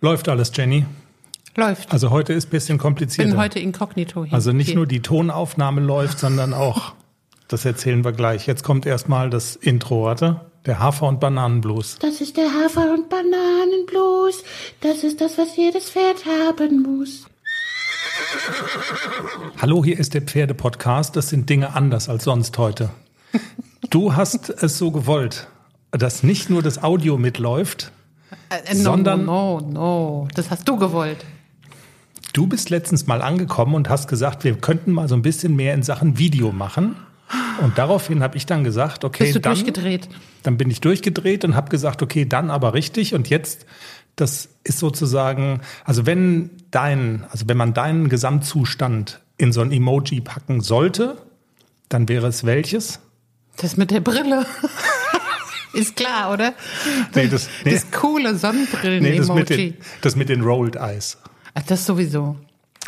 [0.00, 0.84] Läuft alles, Jenny?
[1.56, 1.90] Läuft.
[1.90, 3.30] Also heute ist ein bisschen komplizierter.
[3.30, 4.34] bin heute inkognito hier.
[4.34, 4.76] also nicht hier.
[4.76, 6.92] nur die Tonaufnahme läuft, sondern auch,
[7.48, 8.46] das erzählen wir gleich.
[8.46, 10.42] Jetzt kommt erstmal das Intro, warte.
[10.66, 11.98] Der Hafer- und Bananenblues.
[12.00, 14.42] Das ist der Hafer- und Bananenblues.
[14.80, 17.26] Das ist das, was jedes Pferd haben muss.
[19.62, 21.16] Hallo, hier ist der Pferde-Podcast.
[21.16, 22.90] Das sind Dinge anders als sonst heute.
[23.90, 25.46] Du hast es so gewollt,
[25.92, 27.92] dass nicht nur das Audio mitläuft,
[28.50, 30.28] Äh, no, sondern- No, no, no.
[30.34, 31.24] Das hast du gewollt.
[32.32, 35.72] Du bist letztens mal angekommen und hast gesagt, wir könnten mal so ein bisschen mehr
[35.74, 36.96] in Sachen Video machen.
[37.62, 40.08] Und daraufhin habe ich dann gesagt, okay, Bist du dann, durchgedreht?
[40.42, 43.14] dann bin ich durchgedreht und habe gesagt, okay, dann aber richtig.
[43.14, 43.64] Und jetzt,
[44.16, 50.20] das ist sozusagen, also wenn dein, also wenn man deinen Gesamtzustand in so ein Emoji
[50.20, 51.16] packen sollte,
[51.88, 53.00] dann wäre es welches?
[53.56, 54.44] Das mit der Brille.
[55.76, 56.54] Ist klar, oder?
[57.14, 57.72] Nee, das- nee.
[57.74, 59.34] das coole Nee, das, Sonnenbrillen-Emoji.
[59.38, 61.18] mit den, das mit den Rolled Eyes.
[61.54, 62.36] Ach, das sowieso.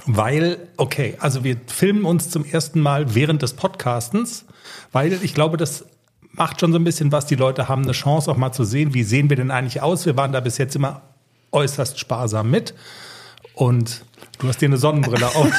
[0.06, 4.45] Weil, okay, also wir filmen uns zum ersten Mal während des Podcastens,
[4.93, 5.85] weil ich glaube, das
[6.32, 7.26] macht schon so ein bisschen was.
[7.26, 10.07] Die Leute haben eine Chance auch mal zu sehen, wie sehen wir denn eigentlich aus.
[10.07, 11.02] Wir waren da bis jetzt immer
[11.51, 12.74] äußerst sparsam mit.
[13.54, 14.04] Und
[14.38, 15.51] du hast dir eine Sonnenbrille auf.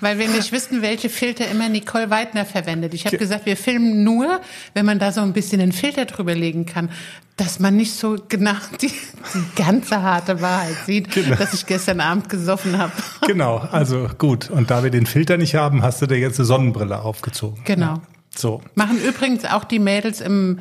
[0.00, 2.92] Weil wir nicht wissen, welche Filter immer Nicole Weidner verwendet.
[2.94, 4.40] Ich habe gesagt, wir filmen nur,
[4.74, 6.90] wenn man da so ein bisschen einen Filter drüber legen kann,
[7.36, 11.36] dass man nicht so genau die, die ganze harte Wahrheit sieht, Genau.
[11.36, 12.92] dass ich gestern Abend gesoffen habe.
[13.26, 14.50] genau, also gut.
[14.50, 17.62] Und da wir den Filter nicht haben, hast du dir jetzt eine Sonnenbrille aufgezogen.
[17.64, 18.00] Genau.
[18.36, 18.60] So.
[18.74, 20.58] Machen übrigens auch die Mädels im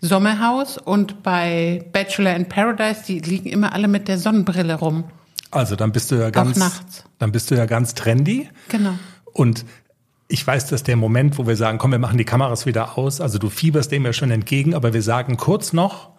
[0.00, 5.04] Sommerhaus und bei Bachelor in Paradise, die liegen immer alle mit der Sonnenbrille rum.
[5.56, 7.04] Also dann bist du ja ganz, nachts.
[7.18, 8.48] dann bist du ja ganz trendy.
[8.68, 8.94] Genau.
[9.32, 9.64] Und
[10.28, 13.20] ich weiß, dass der Moment, wo wir sagen, komm, wir machen die Kameras wieder aus,
[13.20, 16.10] also du fieberst dem ja schon entgegen, aber wir sagen kurz noch,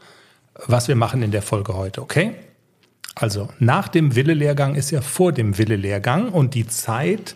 [0.66, 2.36] was wir machen in der Folge heute, okay?
[3.16, 7.36] Also nach dem Wille-Lehrgang ist ja vor dem Wille-Lehrgang und die Zeit,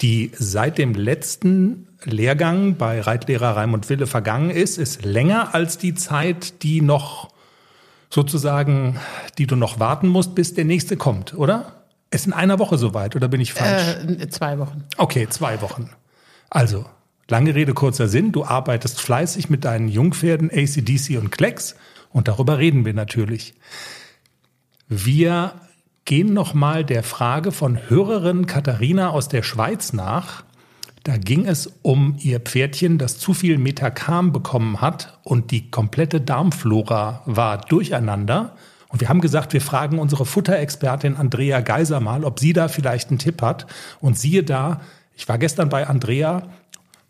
[0.00, 5.94] die seit dem letzten Lehrgang bei Reitlehrer Raimund Wille vergangen ist, ist länger als die
[5.94, 7.30] Zeit, die noch
[8.10, 8.98] sozusagen,
[9.38, 11.84] die du noch warten musst, bis der nächste kommt, oder?
[12.10, 13.96] Ist in einer Woche soweit, oder bin ich falsch?
[14.04, 14.84] Äh, zwei Wochen.
[14.96, 15.90] Okay, zwei Wochen.
[16.50, 16.84] Also,
[17.28, 18.32] lange Rede, kurzer Sinn.
[18.32, 21.76] Du arbeitest fleißig mit deinen Jungpferden ACDC und Klecks
[22.10, 23.54] und darüber reden wir natürlich.
[24.88, 25.52] Wir
[26.04, 30.42] gehen nochmal der Frage von Hörerin Katharina aus der Schweiz nach.
[31.02, 36.20] Da ging es um ihr Pferdchen, das zu viel Metacam bekommen hat und die komplette
[36.20, 38.54] Darmflora war durcheinander.
[38.88, 43.08] Und wir haben gesagt, wir fragen unsere Futterexpertin Andrea Geiser mal, ob sie da vielleicht
[43.08, 43.66] einen Tipp hat.
[44.00, 44.82] Und siehe da,
[45.16, 46.48] ich war gestern bei Andrea,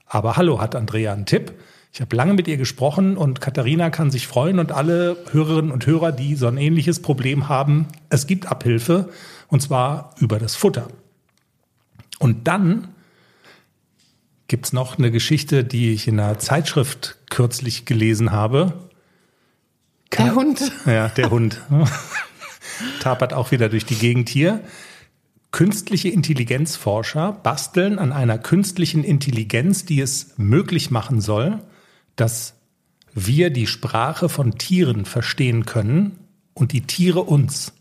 [0.07, 1.53] aber hallo, hat Andrea einen Tipp?
[1.93, 5.87] Ich habe lange mit ihr gesprochen und Katharina kann sich freuen und alle Hörerinnen und
[5.87, 9.09] Hörer, die so ein ähnliches Problem haben, es gibt Abhilfe
[9.49, 10.87] und zwar über das Futter.
[12.21, 12.89] Und dann
[14.51, 18.91] gibt's noch eine Geschichte, die ich in einer Zeitschrift kürzlich gelesen habe.
[20.19, 20.61] Der Hund.
[20.87, 21.61] Ja, der Hund.
[23.01, 24.61] Tapert auch wieder durch die Gegend hier.
[25.53, 31.61] Künstliche Intelligenzforscher basteln an einer künstlichen Intelligenz, die es möglich machen soll,
[32.17, 32.55] dass
[33.15, 36.19] wir die Sprache von Tieren verstehen können
[36.55, 37.73] und die Tiere uns.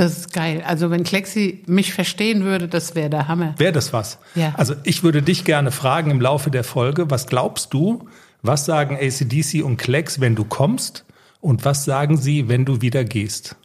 [0.00, 0.62] Das ist geil.
[0.66, 3.54] Also wenn Klexi mich verstehen würde, das wäre der Hammer.
[3.58, 4.18] Wäre das was?
[4.34, 4.54] Ja.
[4.56, 8.08] Also ich würde dich gerne fragen im Laufe der Folge, was glaubst du,
[8.40, 11.04] was sagen ACDC und Klecks, wenn du kommst
[11.42, 13.56] und was sagen sie, wenn du wieder gehst?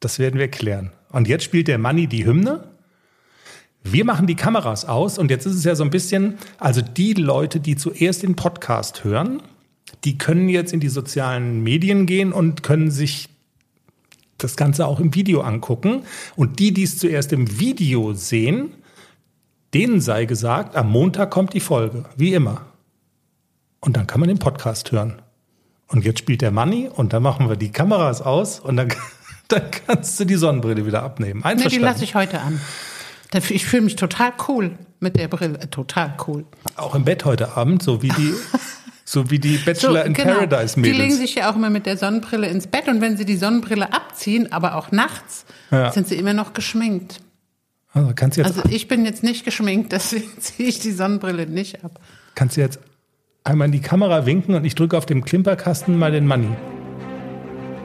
[0.00, 0.90] Das werden wir klären.
[1.10, 2.70] Und jetzt spielt der Manni die Hymne.
[3.82, 7.12] Wir machen die Kameras aus und jetzt ist es ja so ein bisschen, also die
[7.12, 9.42] Leute, die zuerst den Podcast hören,
[10.04, 13.28] die können jetzt in die sozialen Medien gehen und können sich
[14.42, 16.02] das Ganze auch im Video angucken.
[16.36, 18.74] Und die, die es zuerst im Video sehen,
[19.74, 22.62] denen sei gesagt, am Montag kommt die Folge, wie immer.
[23.80, 25.22] Und dann kann man den Podcast hören.
[25.88, 28.92] Und jetzt spielt der Money und dann machen wir die Kameras aus und dann,
[29.48, 31.40] dann kannst du die Sonnenbrille wieder abnehmen.
[31.40, 31.84] Nee, die Einverstanden?
[31.84, 32.60] lasse ich heute an.
[33.48, 35.70] Ich fühle mich total cool mit der Brille.
[35.70, 36.44] Total cool.
[36.76, 38.34] Auch im Bett heute Abend, so wie die,
[39.04, 40.84] so wie die Bachelor in Paradise genau.
[40.86, 41.18] Die legen Mädels.
[41.18, 44.52] sich ja auch immer mit der Sonnenbrille ins Bett und wenn sie die Sonnenbrille abziehen,
[44.52, 45.90] aber auch nachts, Ja.
[45.92, 47.20] sind sie immer noch geschminkt.
[47.92, 51.46] Also kannst du jetzt, Also ich bin jetzt nicht geschminkt, deswegen ziehe ich die Sonnenbrille
[51.46, 51.98] nicht ab.
[52.34, 52.78] kannst du jetzt
[53.42, 56.50] einmal in die Kamera winken und ich drücke auf dem Klimperkasten mal den Money.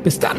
[0.04, 0.38] Bis dann.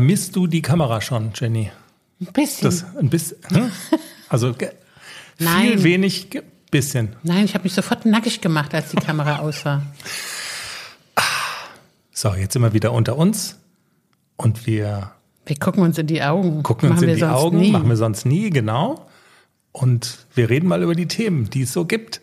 [0.00, 1.70] Vermisst du die Kamera schon, Jenny?
[2.22, 2.64] Ein bisschen.
[2.70, 3.36] Das ein bisschen.
[3.50, 3.70] Hm?
[4.30, 4.70] Also ge-
[5.36, 5.82] viel Nein.
[5.82, 6.30] wenig,
[6.70, 7.16] bisschen.
[7.22, 9.82] Nein, ich habe mich sofort nackig gemacht, als die Kamera aus war.
[12.12, 13.58] So, jetzt sind wir wieder unter uns
[14.38, 15.10] und wir
[15.44, 16.62] Wir gucken uns in die Augen.
[16.62, 17.70] gucken uns Machen in die Augen, nie.
[17.70, 19.06] machen wir sonst nie, genau.
[19.70, 22.22] Und wir reden mal über die Themen, die es so gibt.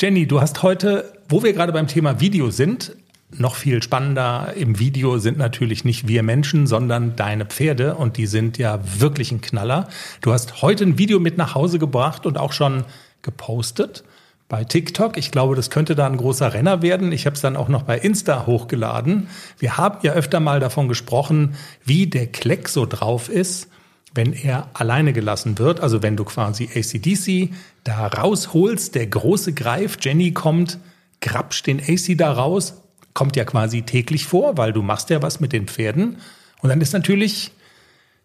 [0.00, 2.94] Jenny, du hast heute, wo wir gerade beim Thema Video sind,
[3.38, 8.26] noch viel spannender im Video sind natürlich nicht wir Menschen, sondern deine Pferde und die
[8.26, 9.88] sind ja wirklich ein Knaller.
[10.20, 12.84] Du hast heute ein Video mit nach Hause gebracht und auch schon
[13.22, 14.04] gepostet
[14.48, 15.16] bei TikTok.
[15.16, 17.12] Ich glaube, das könnte da ein großer Renner werden.
[17.12, 19.28] Ich habe es dann auch noch bei Insta hochgeladen.
[19.58, 21.54] Wir haben ja öfter mal davon gesprochen,
[21.84, 23.68] wie der Kleck so drauf ist,
[24.14, 25.80] wenn er alleine gelassen wird.
[25.80, 27.54] Also wenn du quasi ACDC
[27.84, 30.78] da rausholst, der große Greif, Jenny kommt,
[31.20, 32.82] grapsch den AC da raus,
[33.16, 36.18] kommt ja quasi täglich vor, weil du machst ja was mit den Pferden.
[36.60, 37.50] Und dann ist natürlich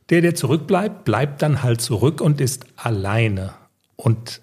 [0.10, 3.54] der, der zurückbleibt, bleibt dann halt zurück und ist alleine.
[3.96, 4.42] Und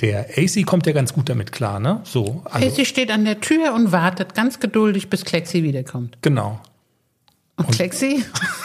[0.00, 2.00] der AC kommt ja ganz gut damit klar, ne?
[2.04, 6.18] So, also, Casey steht an der Tür und wartet ganz geduldig, bis Klexi wiederkommt.
[6.22, 6.60] genau.
[7.56, 8.24] Und, Klexi?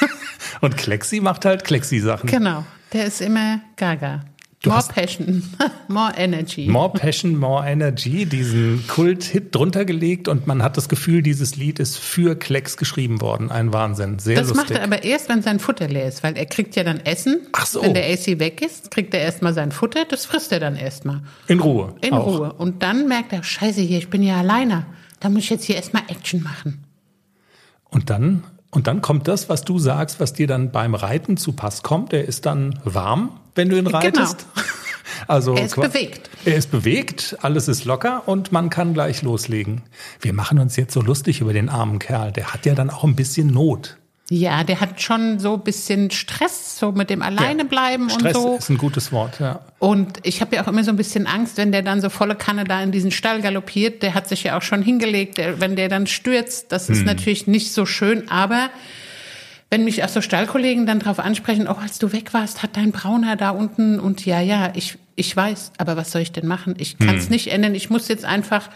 [0.61, 2.29] Und Klexi macht halt Klexi-Sachen.
[2.29, 2.63] genau.
[2.93, 4.23] Der ist immer gaga.
[4.63, 5.43] Du more Passion,
[5.89, 6.67] more Energy.
[6.69, 11.79] More Passion, More Energy, diesen Kult-Hit drunter gelegt und man hat das Gefühl, dieses Lied
[11.79, 13.51] ist für Klecks geschrieben worden.
[13.51, 14.19] Ein Wahnsinn.
[14.19, 14.69] Sehr das lustig.
[14.69, 17.41] macht er aber erst, wenn sein Futter leer ist, weil er kriegt ja dann Essen.
[17.51, 17.81] Ach so.
[17.81, 21.23] Wenn der AC weg ist, kriegt er erstmal sein Futter, das frisst er dann erstmal.
[21.49, 21.95] In Ruhe.
[21.99, 22.25] In auch.
[22.25, 22.53] Ruhe.
[22.53, 24.85] Und dann merkt er, scheiße hier, ich bin ja alleine.
[25.19, 26.85] Da muss ich jetzt hier erstmal Action machen.
[27.89, 31.53] Und dann, und dann kommt das, was du sagst, was dir dann beim Reiten zu
[31.53, 32.11] Pass kommt.
[32.11, 34.47] Er ist dann warm, wenn du ihn reitest.
[35.27, 36.29] Also Er ist bewegt.
[36.43, 39.81] Er ist bewegt, alles ist locker und man kann gleich loslegen.
[40.19, 42.31] Wir machen uns jetzt so lustig über den armen Kerl.
[42.31, 43.97] Der hat ja dann auch ein bisschen Not.
[44.29, 48.55] Ja, der hat schon so ein bisschen Stress, so mit dem Alleinebleiben und Stress so.
[48.55, 49.59] ist ein gutes Wort, ja.
[49.79, 52.35] Und ich habe ja auch immer so ein bisschen Angst, wenn der dann so volle
[52.35, 54.01] Kanne da in diesen Stall galoppiert.
[54.01, 55.37] Der hat sich ja auch schon hingelegt.
[55.37, 56.95] Der, wenn der dann stürzt, das Hm.
[56.95, 58.29] ist natürlich nicht so schön.
[58.29, 58.69] Aber
[59.69, 62.91] wenn mich auch so Stallkollegen dann drauf ansprechen, oh, als du weg warst, hat dein
[62.93, 66.75] Brauner da unten und ja, ja, ich, ich weiß, aber was soll ich denn machen?
[66.77, 67.17] Ich kann Hm.
[67.17, 67.75] es nicht ändern.
[67.75, 68.69] Ich muss jetzt einfach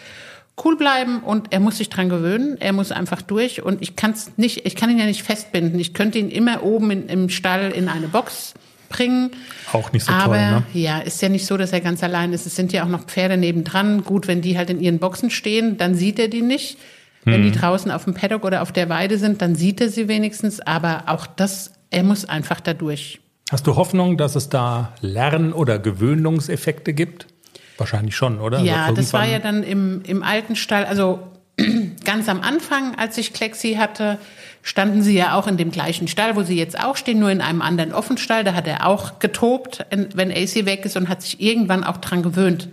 [0.63, 2.57] cool bleiben und er muss sich dran gewöhnen.
[2.59, 5.79] Er muss einfach durch und ich kann es nicht, ich kann ihn ja nicht festbinden.
[5.79, 8.53] Ich könnte ihn immer oben in, im Stall in eine Box
[8.89, 9.31] bringen.
[9.73, 10.63] Auch nicht so Aber toll, ne?
[10.73, 12.45] ja, ist ja nicht so, dass er ganz allein ist.
[12.47, 14.03] Es sind ja auch noch Pferde nebendran.
[14.03, 16.77] Gut, wenn die halt in ihren Boxen stehen, dann sieht er die nicht.
[17.23, 17.51] Wenn Mhm.
[17.51, 20.61] die draußen auf dem Paddock oder auf der Weide sind, dann sieht er sie wenigstens.
[20.61, 23.19] Aber auch das, er muss einfach da durch.
[23.51, 27.27] Hast du Hoffnung, dass es da Lern- oder Gewöhnungseffekte gibt?
[27.77, 28.59] Wahrscheinlich schon, oder?
[28.59, 31.19] Ja, Also das war ja dann im, im alten Stall, also
[32.05, 34.17] ganz am Anfang, als ich Klexi hatte,
[34.61, 37.41] standen sie ja auch in dem gleichen Stall, wo sie jetzt auch stehen, nur in
[37.41, 38.43] einem anderen Offenstall.
[38.43, 42.21] Da hat er auch getobt, wenn AC weg ist und hat sich irgendwann auch dran
[42.21, 42.69] gewöhnt.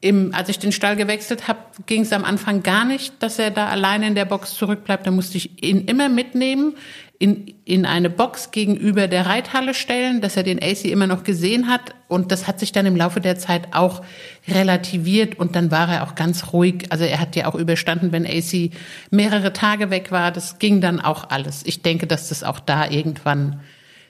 [0.00, 3.50] Im, als ich den Stall gewechselt habe, ging es am Anfang gar nicht, dass er
[3.50, 5.06] da alleine in der Box zurückbleibt.
[5.06, 6.74] Da musste ich ihn immer mitnehmen,
[7.22, 11.68] in, in eine Box gegenüber der Reithalle stellen, dass er den AC immer noch gesehen
[11.68, 11.94] hat.
[12.08, 14.02] Und das hat sich dann im Laufe der Zeit auch
[14.48, 16.86] relativiert und dann war er auch ganz ruhig.
[16.88, 18.72] Also er hat ja auch überstanden, wenn AC
[19.12, 20.32] mehrere Tage weg war.
[20.32, 21.62] Das ging dann auch alles.
[21.64, 23.60] Ich denke, dass das auch da irgendwann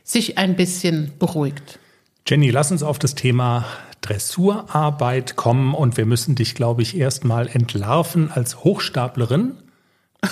[0.04, 1.78] sich ein bisschen beruhigt.
[2.26, 3.66] Jenny, lass uns auf das Thema
[4.00, 9.58] Dressurarbeit kommen und wir müssen dich, glaube ich, erstmal entlarven als Hochstaplerin.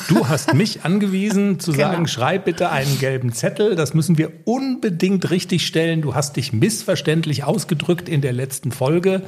[0.09, 1.91] Du hast mich angewiesen zu Genau.
[1.91, 3.75] sagen, schreib bitte einen gelben Zettel.
[3.75, 6.01] Das müssen wir unbedingt richtig stellen.
[6.01, 9.23] Du hast dich missverständlich ausgedrückt in der letzten Folge.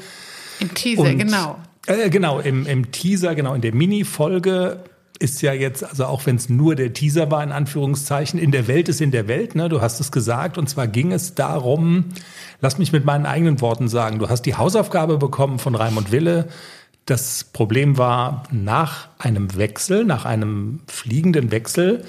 [0.61, 1.59] Im Teaser, Und, genau.
[1.87, 4.85] Äh, genau, im, im Teaser, genau, in der Mini-Folge
[5.19, 8.67] ist ja jetzt, also auch wenn es nur der Teaser war, in Anführungszeichen, in der
[8.69, 9.69] Welt ist in der Welt, ne?
[9.69, 10.59] Du hast es gesagt.
[10.59, 12.07] Und zwar ging es darum,
[12.61, 16.49] lass mich mit meinen eigenen Worten sagen, du hast die Hausaufgabe bekommen von Raimund Wille.
[17.07, 22.05] Das Problem war, nach einem Wechsel, nach einem fliegenden Wechsel,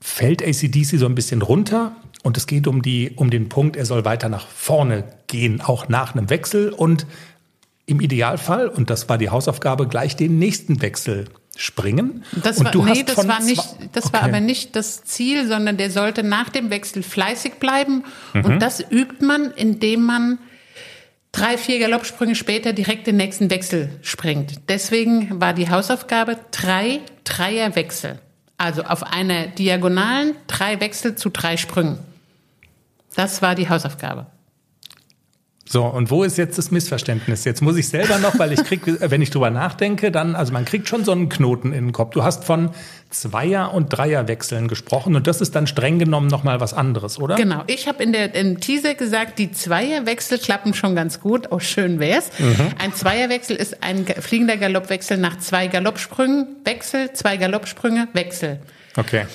[0.00, 3.84] fällt ACDC so ein bisschen runter und es geht um, die, um den Punkt, er
[3.84, 7.06] soll weiter nach vorne gehen, auch nach einem Wechsel und
[7.86, 11.26] im Idealfall, und das war die Hausaufgabe, gleich den nächsten Wechsel
[11.56, 12.24] springen.
[12.42, 14.30] Das und war, du nee, hast das war nicht, das war Okay.
[14.30, 18.04] aber nicht das Ziel, sondern der sollte nach dem Wechsel fleißig bleiben.
[18.32, 18.44] Mhm.
[18.44, 20.38] Und das übt man, indem man
[21.32, 24.68] drei, vier Galoppsprünge später direkt den nächsten Wechsel springt.
[24.68, 28.18] Deswegen war die Hausaufgabe drei Dreierwechsel.
[28.58, 31.98] Also auf einer Diagonalen drei Wechsel zu drei Sprüngen.
[33.14, 34.26] Das war die Hausaufgabe.
[35.72, 37.44] So, und wo ist jetzt das Missverständnis?
[37.44, 40.64] Jetzt muss ich selber noch, weil ich krieg, wenn ich drüber nachdenke, dann, also man
[40.64, 42.10] kriegt schon so einen Knoten in den Kopf.
[42.10, 42.70] Du hast von
[43.08, 47.36] Zweier- und Dreierwechseln gesprochen und das ist dann streng genommen nochmal was anderes, oder?
[47.36, 47.62] Genau.
[47.68, 51.52] Ich habe in der im Teaser gesagt, die Zweierwechsel klappen schon ganz gut.
[51.52, 52.30] Oh, schön wär's.
[52.40, 52.72] Mhm.
[52.80, 58.58] Ein Zweierwechsel ist ein fliegender Galoppwechsel nach zwei Galoppsprüngen, Wechsel, zwei Galoppsprünge, Wechsel.
[58.96, 59.26] Okay.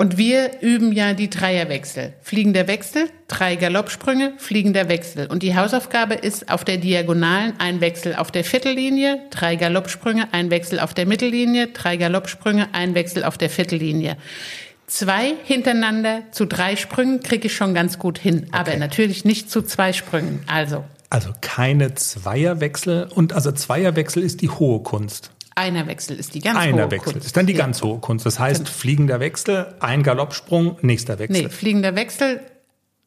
[0.00, 2.14] Und wir üben ja die Dreierwechsel.
[2.22, 5.26] Fliegender Wechsel, drei Galoppsprünge, fliegender Wechsel.
[5.26, 10.52] Und die Hausaufgabe ist auf der Diagonalen ein Wechsel auf der Viertellinie, drei Galoppsprünge, ein
[10.52, 14.16] Wechsel auf der Mittellinie, drei Galoppsprünge, ein Wechsel auf der Viertellinie.
[14.86, 18.50] Zwei hintereinander zu drei Sprüngen kriege ich schon ganz gut hin, okay.
[18.52, 20.38] aber natürlich nicht zu zwei Sprüngen.
[20.46, 20.84] Also.
[21.10, 25.32] Also keine Zweierwechsel und also Zweierwechsel ist die hohe Kunst.
[25.58, 27.26] Einer Wechsel ist die ganz Einer hohe Wechsel Kunst.
[27.26, 28.24] ist dann die ganz hohe Kunst.
[28.24, 28.70] Das heißt, genau.
[28.70, 31.42] fliegender Wechsel, ein Galoppsprung, nächster Wechsel.
[31.42, 32.40] Nee, fliegender Wechsel,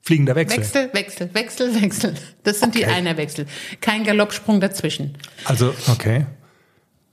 [0.04, 0.60] Fliegender Wechsel.
[0.60, 2.16] Wechsel, Wechsel, Wechsel, Wechsel.
[2.44, 2.80] Das sind okay.
[2.80, 3.46] die Einerwechsel.
[3.82, 5.16] Kein Galoppsprung dazwischen.
[5.46, 6.26] Also, okay.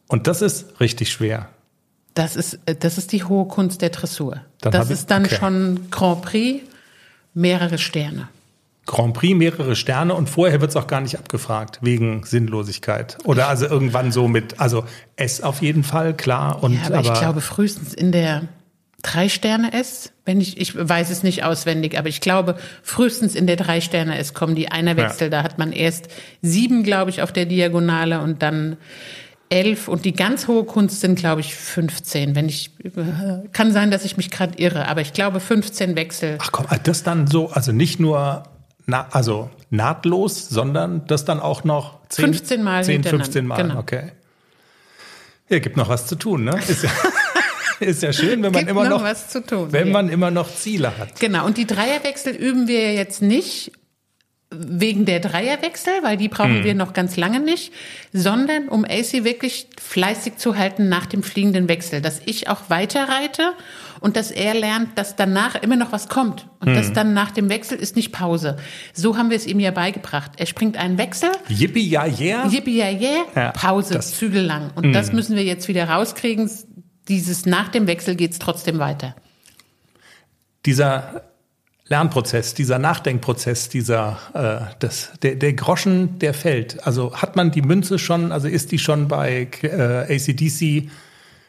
[0.09, 1.51] Und das ist richtig schwer.
[2.15, 4.41] Das ist, äh, das ist die hohe Kunst der Dressur.
[4.63, 5.37] Dann das ist dann okay.
[5.37, 6.65] schon Grand Prix,
[7.35, 8.29] mehrere Sterne.
[8.89, 13.47] Grand Prix mehrere Sterne und vorher wird es auch gar nicht abgefragt wegen Sinnlosigkeit oder
[13.47, 14.85] also irgendwann so mit also
[15.17, 18.45] S auf jeden Fall klar und ja, aber, aber ich glaube frühestens in der
[19.03, 23.47] drei Sterne S, wenn ich ich weiß es nicht auswendig, aber ich glaube frühestens in
[23.47, 25.31] der drei Sterne S kommen die Einerwechsel, ja.
[25.31, 26.09] da hat man erst
[26.41, 28.79] sieben glaube ich auf der Diagonale und dann
[29.51, 32.35] elf und die ganz hohe Kunst sind, glaube ich, 15.
[32.35, 32.71] Wenn ich
[33.53, 36.37] kann sein, dass ich mich gerade irre, aber ich glaube 15 Wechsel.
[36.39, 38.45] Ach komm, das dann so, also nicht nur
[38.89, 43.79] na, also nahtlos, sondern das dann auch noch 10, 15 Mal 10, 15 Mal, genau.
[43.79, 44.13] okay.
[45.51, 46.59] Ja, gibt noch was zu tun, ne?
[46.67, 46.91] Ist ja,
[47.81, 49.93] ist ja schön, wenn man gibt immer noch, noch was zu tun, wenn ja.
[49.93, 51.21] man immer noch Ziele hat.
[51.21, 51.45] Genau.
[51.45, 53.73] Und die Dreierwechsel üben wir jetzt nicht
[54.51, 56.65] wegen der Dreierwechsel, weil die brauchen hm.
[56.65, 57.71] wir noch ganz lange nicht,
[58.15, 63.09] sondern um AC wirklich fleißig zu halten nach dem fliegenden Wechsel, dass ich auch weiter
[63.09, 63.53] reite
[64.01, 66.75] und dass er lernt, dass danach immer noch was kommt und hm.
[66.75, 68.57] dass dann nach dem Wechsel ist nicht Pause.
[68.95, 70.33] So haben wir es ihm ja beigebracht.
[70.39, 71.31] Er springt einen Wechsel.
[71.49, 72.49] Yippie ja yeah.
[72.49, 73.27] Yippie ja yeah.
[73.35, 74.71] Ja, Pause, das, Zügel lang.
[74.75, 74.93] Und hm.
[74.95, 76.51] das müssen wir jetzt wieder rauskriegen.
[77.09, 79.15] Dieses nach dem Wechsel geht's trotzdem weiter.
[80.65, 81.28] Dieser
[81.89, 86.87] Lernprozess, dieser Nachdenkprozess, dieser äh, das, der, der Groschen, der fällt.
[86.87, 90.91] Also hat man die Münze schon, also ist die schon bei äh, ACDC,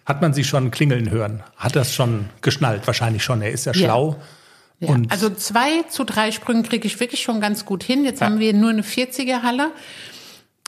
[0.05, 1.43] hat man sie schon klingeln hören?
[1.57, 2.87] Hat das schon geschnallt?
[2.87, 3.79] Wahrscheinlich schon, er ist ja, ja.
[3.79, 4.15] schlau.
[4.79, 4.95] Ja.
[5.09, 8.05] also zwei zu drei Sprüngen kriege ich wirklich schon ganz gut hin.
[8.05, 8.27] Jetzt ja.
[8.27, 9.71] haben wir nur eine 40er Halle.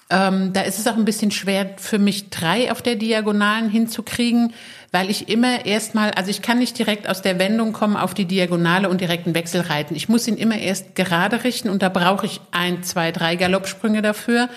[0.09, 4.53] Ähm, da ist es auch ein bisschen schwer für mich, drei auf der Diagonalen hinzukriegen
[4.91, 8.25] weil ich immer erstmal, also ich kann nicht direkt aus der Wendung kommen auf die
[8.25, 9.95] Diagonale und direkt einen Wechsel reiten.
[9.95, 14.01] Ich muss ihn immer erst gerade richten und da brauche ich ein, zwei, drei Galoppsprünge
[14.01, 14.49] dafür.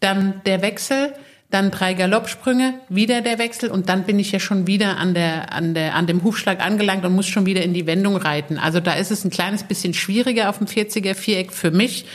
[0.00, 1.12] Dann der Wechsel,
[1.50, 5.52] dann drei Galoppsprünge, wieder der Wechsel und dann bin ich ja schon wieder an der,
[5.52, 8.58] an der, an dem Hufschlag angelangt und muss schon wieder in die Wendung reiten.
[8.58, 12.06] Also da ist es ein kleines bisschen schwieriger auf dem 40er Viereck für mich,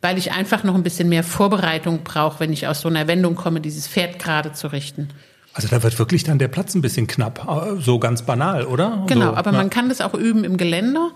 [0.00, 3.36] weil ich einfach noch ein bisschen mehr Vorbereitung brauche, wenn ich aus so einer Wendung
[3.36, 5.10] komme, dieses Pferd gerade zu richten.
[5.54, 7.46] Also da wird wirklich dann der Platz ein bisschen knapp,
[7.78, 9.04] so ganz banal, oder?
[9.06, 9.58] Genau, so, aber ja.
[9.58, 11.12] man kann das auch üben im Gelände.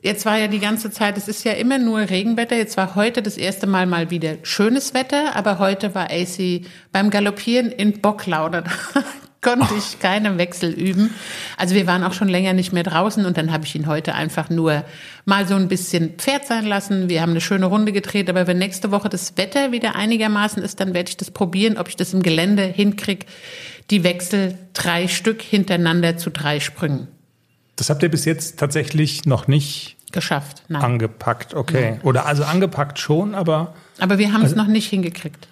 [0.00, 2.56] Jetzt war ja die ganze Zeit, es ist ja immer nur Regenwetter.
[2.56, 6.62] Jetzt war heute das erste Mal mal wieder schönes Wetter, aber heute war AC
[6.92, 8.64] beim Galoppieren in Bocklauder.
[9.44, 9.78] konnte oh.
[9.78, 11.14] ich keine Wechsel üben.
[11.56, 14.14] Also wir waren auch schon länger nicht mehr draußen und dann habe ich ihn heute
[14.14, 14.84] einfach nur
[15.26, 17.08] mal so ein bisschen Pferd sein lassen.
[17.08, 20.80] Wir haben eine schöne Runde gedreht, aber wenn nächste Woche das Wetter wieder einigermaßen ist,
[20.80, 23.26] dann werde ich das probieren, ob ich das im Gelände hinkriege
[23.90, 27.08] die Wechsel drei Stück hintereinander zu drei Sprüngen.
[27.76, 30.62] Das habt ihr bis jetzt tatsächlich noch nicht geschafft.
[30.68, 30.82] Nein.
[30.82, 31.90] Angepackt, okay.
[31.92, 32.00] Nein.
[32.02, 33.74] Oder also angepackt schon, aber.
[33.98, 35.48] Aber wir haben also, es noch nicht hingekriegt.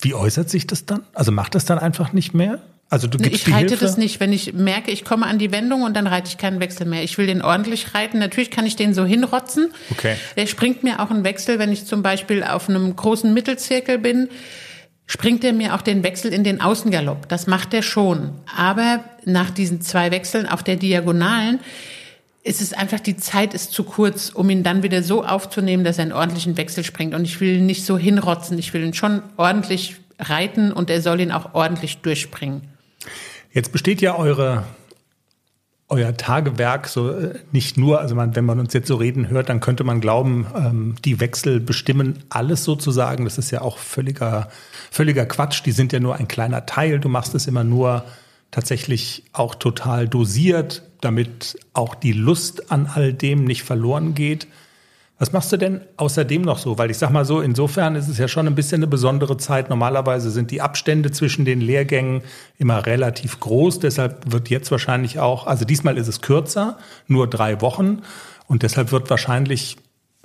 [0.00, 1.02] Wie äußert sich das dann?
[1.14, 2.60] Also macht das dann einfach nicht mehr?
[2.88, 3.84] Also du gibst ich reite Hilfe?
[3.84, 6.60] das nicht, wenn ich merke, ich komme an die Wendung und dann reite ich keinen
[6.60, 7.02] Wechsel mehr.
[7.02, 8.18] Ich will den ordentlich reiten.
[8.18, 9.72] Natürlich kann ich den so hinrotzen.
[9.90, 10.16] Okay.
[10.36, 14.28] Der springt mir auch einen Wechsel, wenn ich zum Beispiel auf einem großen Mittelzirkel bin
[15.12, 17.28] springt er mir auch den Wechsel in den Außengalopp.
[17.28, 18.30] Das macht er schon.
[18.56, 21.60] Aber nach diesen zwei Wechseln auf der Diagonalen
[22.42, 25.98] ist es einfach, die Zeit ist zu kurz, um ihn dann wieder so aufzunehmen, dass
[25.98, 27.14] er einen ordentlichen Wechsel springt.
[27.14, 28.58] Und ich will ihn nicht so hinrotzen.
[28.58, 32.62] Ich will ihn schon ordentlich reiten und er soll ihn auch ordentlich durchspringen.
[33.52, 34.64] Jetzt besteht ja eure
[35.92, 39.50] euer Tagewerk so äh, nicht nur, also man, wenn man uns jetzt so reden hört,
[39.50, 43.24] dann könnte man glauben, ähm, die Wechsel bestimmen alles sozusagen.
[43.24, 44.48] Das ist ja auch völliger,
[44.90, 45.62] völliger Quatsch.
[45.64, 46.98] Die sind ja nur ein kleiner Teil.
[46.98, 48.04] Du machst es immer nur
[48.50, 54.46] tatsächlich auch total dosiert, damit auch die Lust an all dem nicht verloren geht.
[55.22, 56.78] Was machst du denn außerdem noch so?
[56.78, 59.70] Weil ich sag mal so, insofern ist es ja schon ein bisschen eine besondere Zeit.
[59.70, 62.22] Normalerweise sind die Abstände zwischen den Lehrgängen
[62.58, 63.78] immer relativ groß.
[63.78, 66.76] Deshalb wird jetzt wahrscheinlich auch, also diesmal ist es kürzer,
[67.06, 68.02] nur drei Wochen.
[68.48, 69.76] Und deshalb wird wahrscheinlich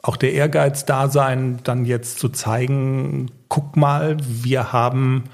[0.02, 5.26] auch der Ehrgeiz da sein, dann jetzt zu zeigen, guck mal, wir haben,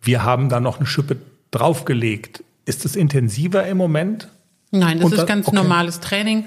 [0.00, 1.16] wir haben da noch eine Schippe
[1.50, 2.44] draufgelegt.
[2.66, 4.28] Ist es intensiver im Moment?
[4.70, 5.56] Nein, das Und ist ganz okay.
[5.56, 6.44] normales Training.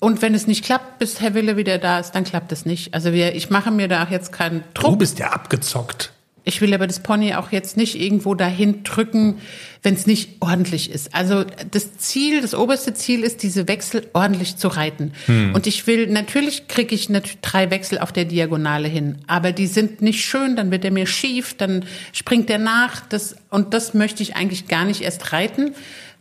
[0.00, 2.92] Und wenn es nicht klappt, bis Herr Wille wieder da ist, dann klappt es nicht.
[2.94, 4.92] Also wir, ich mache mir da auch jetzt keinen Druck.
[4.92, 6.12] Du bist ja abgezockt.
[6.46, 9.38] Ich will aber das Pony auch jetzt nicht irgendwo dahin drücken,
[9.82, 11.14] wenn es nicht ordentlich ist.
[11.14, 15.12] Also das Ziel, das oberste Ziel ist, diese Wechsel ordentlich zu reiten.
[15.24, 15.54] Hm.
[15.54, 17.08] Und ich will, natürlich kriege ich
[17.40, 21.06] drei Wechsel auf der Diagonale hin, aber die sind nicht schön, dann wird er mir
[21.06, 23.00] schief, dann springt er nach.
[23.00, 25.74] Das, und das möchte ich eigentlich gar nicht erst reiten,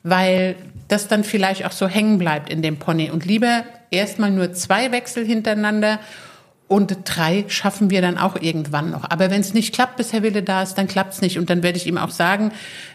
[0.04, 0.56] weil
[0.88, 3.10] das dann vielleicht auch so hängen bleibt in dem Pony.
[3.10, 6.00] Und lieber erstmal nur zwei Wechsel hintereinander
[6.68, 9.04] und drei schaffen wir dann auch irgendwann noch.
[9.10, 11.38] Aber wenn es nicht klappt, bis Herr Wille da ist, dann klappt es nicht.
[11.38, 12.52] Und dann werde ich ihm auch sagen,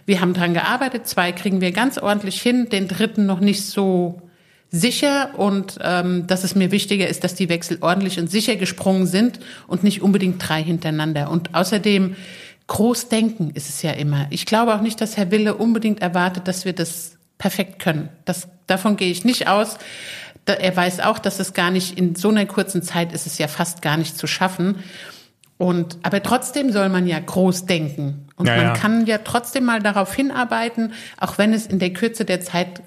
[0.07, 4.23] wir haben dran gearbeitet, zwei kriegen wir ganz ordentlich hin, den dritten noch nicht so
[4.71, 9.07] sicher und ähm, dass es mir wichtiger ist, dass die Wechsel ordentlich und sicher gesprungen
[9.07, 11.31] sind und nicht unbedingt drei hintereinander.
[11.31, 12.17] Und außerdem
[12.67, 14.27] groß denken ist es ja immer.
[14.31, 18.09] Ich glaube auch nicht, dass Herr Wille unbedingt erwartet, dass wir das perfekt können.
[18.25, 19.79] Das, davon gehe ich nicht aus.
[20.45, 23.39] Da, er weiß auch, dass es gar nicht in so einer kurzen Zeit ist es
[23.39, 24.83] ja fast gar nicht zu schaffen.
[25.57, 28.29] Und, aber trotzdem soll man ja groß denken.
[28.37, 28.73] Und ja, man ja.
[28.75, 32.83] kann ja trotzdem mal darauf hinarbeiten, auch wenn es in der Kürze der Zeit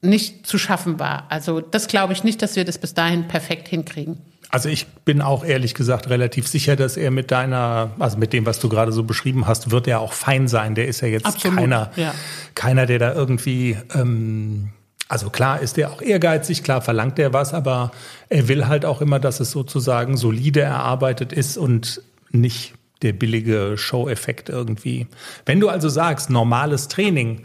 [0.00, 1.26] nicht zu schaffen war.
[1.30, 4.20] Also das glaube ich nicht, dass wir das bis dahin perfekt hinkriegen.
[4.54, 8.46] Also ich bin auch ehrlich gesagt relativ sicher, dass er mit deiner, also mit dem,
[8.46, 10.76] was du gerade so beschrieben hast, wird er auch fein sein.
[10.76, 12.14] Der ist ja jetzt Absolut, keiner, ja.
[12.54, 14.68] keiner, der da irgendwie, ähm,
[15.08, 17.90] also klar ist er auch ehrgeizig, klar verlangt er was, aber
[18.28, 23.76] er will halt auch immer, dass es sozusagen solide erarbeitet ist und nicht der billige
[23.76, 25.08] Show-Effekt irgendwie.
[25.46, 27.42] Wenn du also sagst, normales Training,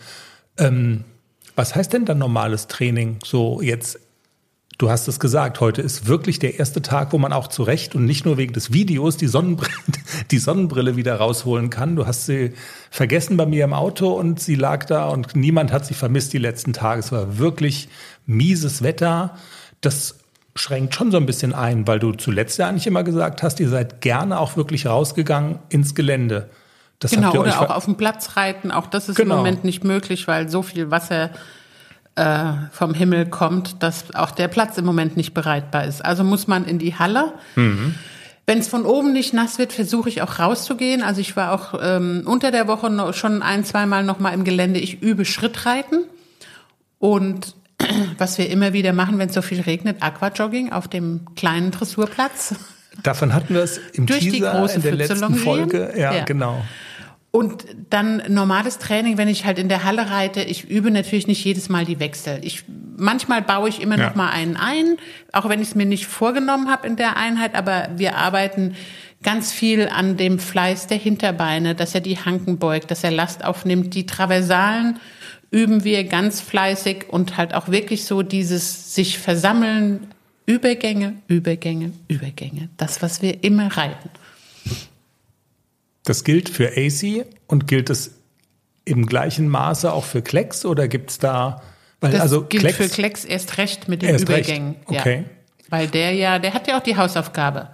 [0.60, 1.06] ähm,
[1.56, 3.18] was heißt denn dann normales Training?
[3.26, 3.98] So jetzt
[4.80, 7.96] Du hast es gesagt, heute ist wirklich der erste Tag, wo man auch zu Recht
[7.96, 9.74] und nicht nur wegen des Videos die Sonnenbrille,
[10.32, 11.98] die Sonnenbrille wieder rausholen kann.
[11.98, 12.54] Du hast sie
[12.90, 16.38] vergessen bei mir im Auto und sie lag da und niemand hat sie vermisst die
[16.38, 17.02] letzten Tage.
[17.02, 17.90] Es war wirklich
[18.26, 19.36] mieses Wetter.
[19.82, 20.16] Das
[20.56, 23.68] schränkt schon so ein bisschen ein, weil du zuletzt ja eigentlich immer gesagt hast, ihr
[23.68, 26.50] seid gerne auch wirklich rausgegangen ins Gelände.
[27.00, 28.72] Das genau, oder auch auf dem Platz reiten.
[28.72, 29.36] Auch das ist genau.
[29.36, 31.32] im Moment nicht möglich, weil so viel Wasser
[32.20, 36.04] äh, vom Himmel kommt, dass auch der Platz im Moment nicht bereitbar ist.
[36.04, 37.34] Also muss man in die Halle.
[37.56, 37.96] Mhm.
[38.46, 41.02] Wenn es von oben nicht nass wird, versuche ich auch rauszugehen.
[41.02, 44.44] Also ich war auch ähm, unter der Woche noch, schon ein, zweimal noch mal im
[44.44, 44.80] Gelände.
[44.80, 46.04] Ich übe Schrittreiten
[46.98, 47.56] und
[48.18, 52.56] was wir immer wieder machen, wenn es so viel regnet, Aquajogging auf dem kleinen Dressurplatz.
[53.02, 55.94] Davon hatten wir es im Durch Teaser die große in der letzten Folge.
[55.96, 56.62] Ja, ja, genau.
[57.32, 61.44] Und dann normales Training, wenn ich halt in der Halle reite, ich übe natürlich nicht
[61.44, 62.40] jedes Mal die Wechsel.
[62.42, 62.64] Ich
[62.98, 64.08] manchmal baue ich immer ja.
[64.08, 64.98] noch mal einen ein,
[65.32, 68.76] auch wenn ich es mir nicht vorgenommen habe in der Einheit, aber wir arbeiten
[69.22, 73.44] ganz viel an dem Fleiß der Hinterbeine, dass er die Hanken beugt, dass er Last
[73.44, 73.94] aufnimmt.
[73.94, 75.00] Die Traversalen
[75.52, 80.08] üben wir ganz fleißig und halt auch wirklich so dieses sich versammeln,
[80.46, 82.70] Übergänge, Übergänge, Übergänge.
[82.78, 84.10] Das, was wir immer reiten.
[86.10, 88.16] Das gilt für AC und gilt es
[88.84, 91.62] im gleichen Maße auch für Klecks oder gibt es da
[92.02, 94.76] weil das also gilt Klecks, für Klecks erst recht mit den Übergängen.
[94.88, 95.02] Recht.
[95.02, 95.18] Okay.
[95.18, 95.70] Ja.
[95.70, 97.70] Weil der ja, der hat ja auch die Hausaufgabe.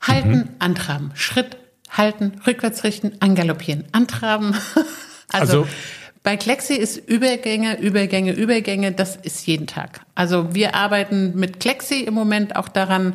[0.00, 0.48] Halten, mhm.
[0.58, 1.56] antraben, Schritt,
[1.88, 4.56] halten, rückwärts richten, angaloppieren, antraben.
[5.32, 5.68] also, also
[6.24, 10.00] bei Klexi ist Übergänge, Übergänge, Übergänge, das ist jeden Tag.
[10.16, 13.14] Also wir arbeiten mit Klexi im Moment auch daran,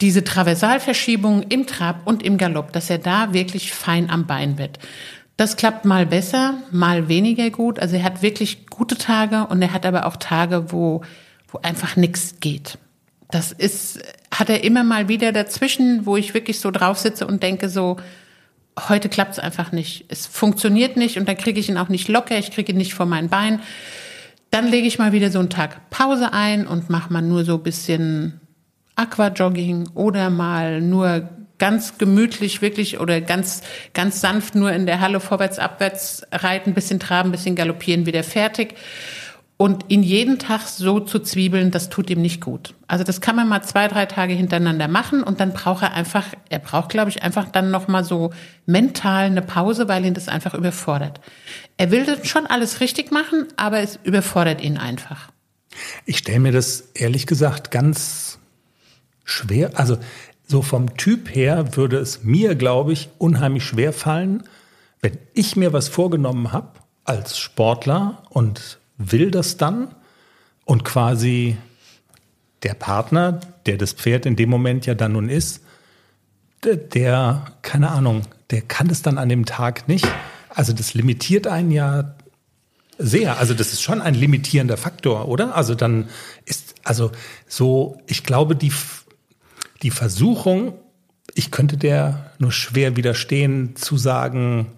[0.00, 4.78] diese Traversalverschiebung im Trab und im Galopp, dass er da wirklich fein am Bein wird.
[5.36, 7.78] Das klappt mal besser, mal weniger gut.
[7.78, 11.02] Also er hat wirklich gute Tage und er hat aber auch Tage, wo,
[11.48, 12.78] wo einfach nichts geht.
[13.30, 17.42] Das ist, hat er immer mal wieder dazwischen, wo ich wirklich so drauf sitze und
[17.42, 17.96] denke so,
[18.88, 20.04] heute klappt es einfach nicht.
[20.08, 22.94] Es funktioniert nicht und dann kriege ich ihn auch nicht locker, ich kriege ihn nicht
[22.94, 23.60] vor mein Bein.
[24.50, 27.58] Dann lege ich mal wieder so einen Tag Pause ein und mache mal nur so
[27.58, 28.40] bisschen
[28.96, 31.28] Aquajogging oder mal nur
[31.58, 33.62] ganz gemütlich wirklich oder ganz,
[33.94, 38.74] ganz sanft nur in der Halle vorwärts, abwärts reiten, bisschen traben, bisschen galoppieren, wieder fertig.
[39.58, 42.74] Und ihn jeden Tag so zu zwiebeln, das tut ihm nicht gut.
[42.88, 46.26] Also das kann man mal zwei, drei Tage hintereinander machen und dann braucht er einfach,
[46.50, 48.32] er braucht, glaube ich, einfach dann nochmal so
[48.66, 51.22] mental eine Pause, weil ihn das einfach überfordert.
[51.78, 55.30] Er will das schon alles richtig machen, aber es überfordert ihn einfach.
[56.04, 58.35] Ich stelle mir das ehrlich gesagt ganz
[59.26, 59.98] schwer, also
[60.46, 64.44] so vom Typ her würde es mir, glaube ich, unheimlich schwer fallen,
[65.02, 66.70] wenn ich mir was vorgenommen habe
[67.04, 69.94] als Sportler und will das dann
[70.64, 71.58] und quasi
[72.62, 75.62] der Partner, der das Pferd in dem Moment ja dann nun ist,
[76.64, 80.06] der, der keine Ahnung, der kann das dann an dem Tag nicht.
[80.48, 82.14] Also das limitiert einen ja
[82.98, 83.38] sehr.
[83.38, 85.54] Also das ist schon ein limitierender Faktor, oder?
[85.54, 86.08] Also dann
[86.44, 87.12] ist, also
[87.46, 88.72] so, ich glaube, die,
[89.86, 90.74] die Versuchung,
[91.34, 94.72] ich könnte der nur schwer widerstehen, zu sagen,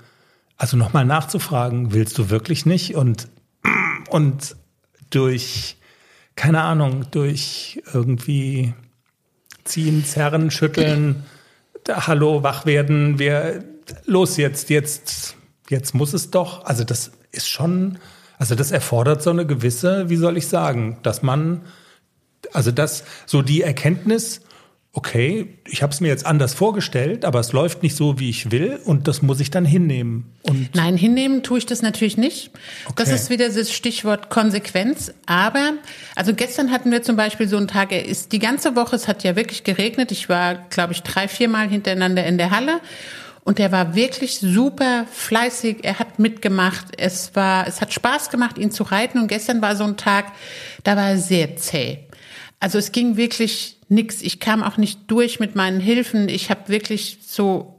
[0.58, 2.94] also nochmal nachzufragen, willst du wirklich nicht?
[2.94, 3.26] Und,
[4.10, 4.54] und
[5.08, 5.78] durch,
[6.36, 8.74] keine Ahnung, durch irgendwie
[9.64, 11.24] ziehen, zerren, schütteln,
[11.84, 13.64] da, hallo, wach werden, wir,
[14.04, 15.36] los jetzt, jetzt,
[15.70, 16.66] jetzt muss es doch.
[16.66, 17.96] Also das ist schon,
[18.36, 21.62] also das erfordert so eine gewisse, wie soll ich sagen, dass man,
[22.52, 24.42] also das, so die Erkenntnis,
[24.92, 28.50] okay, ich habe es mir jetzt anders vorgestellt, aber es läuft nicht so, wie ich
[28.50, 30.32] will und das muss ich dann hinnehmen.
[30.42, 32.50] Und Nein, hinnehmen tue ich das natürlich nicht.
[32.86, 32.94] Okay.
[32.96, 35.12] Das ist wieder das Stichwort Konsequenz.
[35.26, 35.74] Aber,
[36.16, 39.08] also gestern hatten wir zum Beispiel so einen Tag, er ist die ganze Woche, es
[39.08, 40.10] hat ja wirklich geregnet.
[40.10, 42.80] Ich war, glaube ich, drei, vier Mal hintereinander in der Halle.
[43.44, 45.78] Und er war wirklich super fleißig.
[45.82, 46.86] Er hat mitgemacht.
[46.98, 49.18] Es war, es hat Spaß gemacht, ihn zu reiten.
[49.20, 50.32] Und gestern war so ein Tag,
[50.82, 52.00] da war er sehr zäh.
[52.60, 54.22] Also es ging wirklich nix.
[54.22, 56.28] Ich kam auch nicht durch mit meinen Hilfen.
[56.28, 57.78] Ich habe wirklich so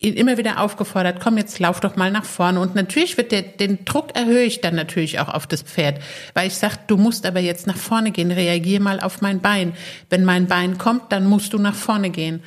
[0.00, 2.60] ihn immer wieder aufgefordert, komm jetzt lauf doch mal nach vorne.
[2.60, 6.00] Und natürlich wird der, den Druck erhöhe ich dann natürlich auch auf das Pferd,
[6.34, 9.74] weil ich sage, du musst aber jetzt nach vorne gehen, reagier mal auf mein Bein.
[10.08, 12.42] Wenn mein Bein kommt, dann musst du nach vorne gehen.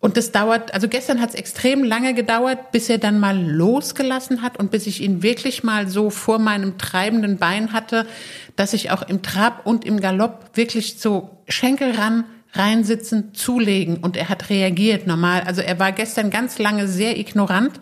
[0.00, 4.42] Und das dauert, also gestern hat es extrem lange gedauert, bis er dann mal losgelassen
[4.42, 8.06] hat und bis ich ihn wirklich mal so vor meinem treibenden Bein hatte,
[8.54, 12.24] dass ich auch im Trab und im Galopp wirklich so Schenkel ran,
[12.58, 15.42] reinsitzen, zulegen und er hat reagiert normal.
[15.42, 17.80] Also er war gestern ganz lange sehr ignorant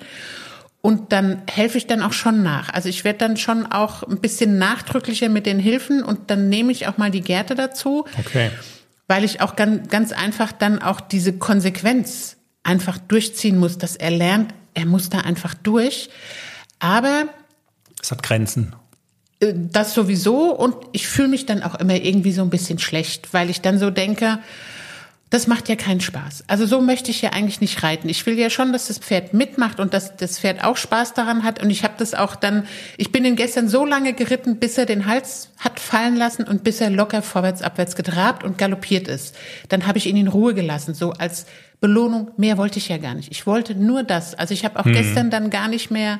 [0.82, 2.72] und dann helfe ich dann auch schon nach.
[2.72, 6.70] Also ich werde dann schon auch ein bisschen nachdrücklicher mit den Hilfen und dann nehme
[6.70, 8.04] ich auch mal die Gärte dazu.
[8.18, 8.50] Okay
[9.08, 14.10] weil ich auch ganz, ganz einfach dann auch diese Konsequenz einfach durchziehen muss, dass er
[14.10, 16.10] lernt, er muss da einfach durch.
[16.78, 17.26] Aber
[18.02, 18.74] es hat Grenzen.
[19.40, 23.32] Äh, das sowieso und ich fühle mich dann auch immer irgendwie so ein bisschen schlecht,
[23.32, 24.38] weil ich dann so denke,
[25.28, 26.44] das macht ja keinen Spaß.
[26.46, 28.08] Also so möchte ich ja eigentlich nicht reiten.
[28.08, 31.42] Ich will ja schon, dass das Pferd mitmacht und dass das Pferd auch Spaß daran
[31.42, 31.60] hat.
[31.60, 32.64] Und ich habe das auch dann,
[32.96, 36.62] ich bin ihn gestern so lange geritten, bis er den Hals hat fallen lassen und
[36.62, 39.34] bis er locker vorwärts, abwärts getrabt und galoppiert ist.
[39.68, 41.46] Dann habe ich ihn in Ruhe gelassen, so als
[41.86, 42.32] Belohnung.
[42.36, 43.30] Mehr wollte ich ja gar nicht.
[43.30, 44.34] Ich wollte nur das.
[44.34, 44.92] Also ich habe auch hm.
[44.92, 46.18] gestern dann gar nicht mehr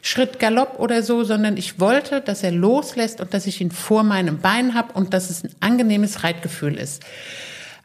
[0.00, 4.04] Schritt Galopp oder so, sondern ich wollte, dass er loslässt und dass ich ihn vor
[4.04, 7.02] meinem Bein habe und dass es ein angenehmes Reitgefühl ist.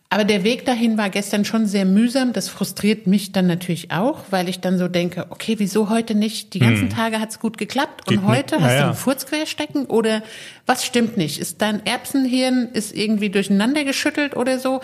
[0.09, 2.31] Aber der Weg dahin war gestern schon sehr mühsam.
[2.31, 6.53] Das frustriert mich dann natürlich auch, weil ich dann so denke, okay, wieso heute nicht?
[6.53, 6.89] Die ganzen hm.
[6.89, 8.65] Tage hat's gut geklappt und Geht heute nicht.
[8.65, 10.23] hast ja, du einen Furz querstecken oder
[10.65, 11.39] was stimmt nicht?
[11.39, 14.79] Ist dein Erbsenhirn ist irgendwie durcheinander geschüttelt oder so?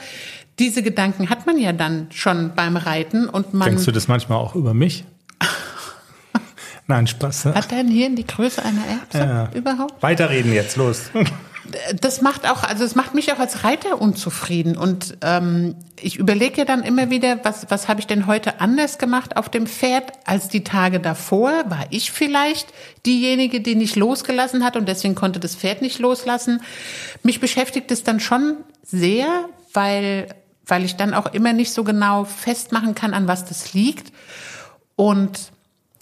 [0.60, 3.70] Diese Gedanken hat man ja dann schon beim Reiten und man.
[3.70, 5.06] Denkst du das manchmal auch über mich?
[6.88, 7.46] Nein, Spaß.
[7.46, 9.50] Hat dein Hirn die Größe einer Erbse ja.
[9.54, 10.04] überhaupt?
[10.04, 11.12] Weiterreden jetzt, los
[11.99, 14.78] das macht auch, also es macht mich auch als Reiter unzufrieden.
[14.78, 19.38] Und ähm, ich überlege dann immer wieder, was, was habe ich denn heute anders gemacht
[19.38, 21.52] auf dem Pferd als die Tage davor?
[21.67, 22.73] War ich vielleicht
[23.06, 26.62] diejenige, die nicht losgelassen hat und deswegen konnte das Pferd nicht loslassen?
[27.23, 29.28] Mich beschäftigt es dann schon sehr,
[29.73, 30.28] weil,
[30.65, 34.12] weil ich dann auch immer nicht so genau festmachen kann, an was das liegt.
[34.95, 35.54] Und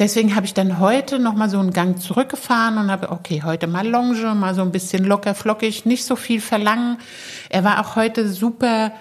[0.02, 3.68] Deswegen habe ich dann heute noch mal so einen Gang zurückgefahren und habe, okay, heute
[3.68, 6.98] mal Longe, mal so ein bisschen locker flockig, nicht so viel verlangen.
[7.50, 8.94] Er war auch heute super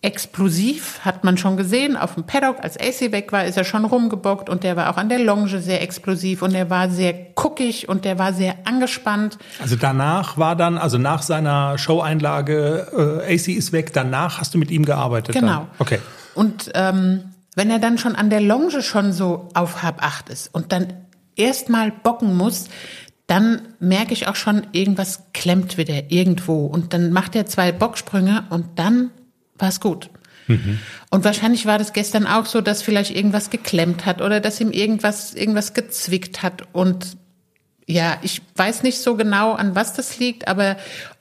[0.00, 1.96] explosiv, hat man schon gesehen.
[1.96, 4.96] Auf dem Paddock, als AC weg war, ist er schon rumgebockt und der war auch
[4.96, 9.38] an der Longe sehr explosiv und er war sehr guckig und der war sehr angespannt.
[9.60, 14.58] Also danach war dann, also nach seiner Show-Einlage, äh, AC ist weg, danach hast du
[14.58, 15.34] mit ihm gearbeitet?
[15.34, 15.48] Genau.
[15.48, 15.66] Dann.
[15.80, 15.98] Okay.
[16.36, 17.24] Und ähm,
[17.58, 20.92] wenn er dann schon an der Longe schon so auf halb acht ist und dann
[21.34, 22.68] erstmal bocken muss,
[23.26, 26.66] dann merke ich auch schon, irgendwas klemmt wieder irgendwo.
[26.66, 29.10] Und dann macht er zwei Bocksprünge und dann
[29.58, 30.08] war es gut.
[30.46, 30.78] Mhm.
[31.10, 34.70] Und wahrscheinlich war das gestern auch so, dass vielleicht irgendwas geklemmt hat oder dass ihm
[34.70, 36.62] irgendwas, irgendwas gezwickt hat.
[36.72, 37.16] Und
[37.86, 40.76] ja, ich weiß nicht so genau, an was das liegt, aber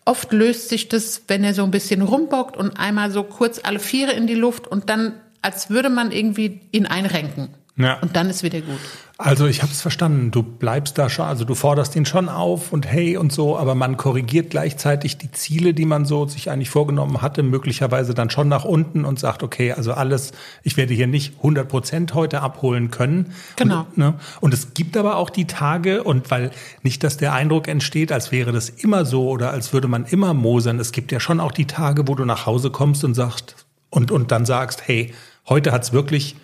[0.06, 3.80] oft löst sich das, wenn er so ein bisschen rumbockt und einmal so kurz alle
[3.80, 5.14] Viere in die Luft und dann
[5.48, 7.48] als würde man irgendwie ihn einrenken.
[7.78, 8.00] Ja.
[8.02, 8.80] Und dann ist wieder gut.
[9.20, 10.32] Also ich habe es verstanden.
[10.32, 13.76] Du bleibst da schon, also du forderst ihn schon auf und hey und so, aber
[13.76, 18.50] man korrigiert gleichzeitig die Ziele, die man so sich eigentlich vorgenommen hatte, möglicherweise dann schon
[18.50, 20.34] nach unten und sagt, okay, also alles,
[20.64, 23.32] ich werde hier nicht 100 Prozent heute abholen können.
[23.56, 23.82] Genau.
[23.82, 24.16] Und, ne?
[24.42, 28.32] und es gibt aber auch die Tage und weil nicht, dass der Eindruck entsteht, als
[28.32, 30.80] wäre das immer so oder als würde man immer mosern.
[30.80, 33.56] Es gibt ja schon auch die Tage, wo du nach Hause kommst und sagst
[33.90, 35.14] und und dann sagst, hey,
[35.50, 36.36] heute hat's wirklich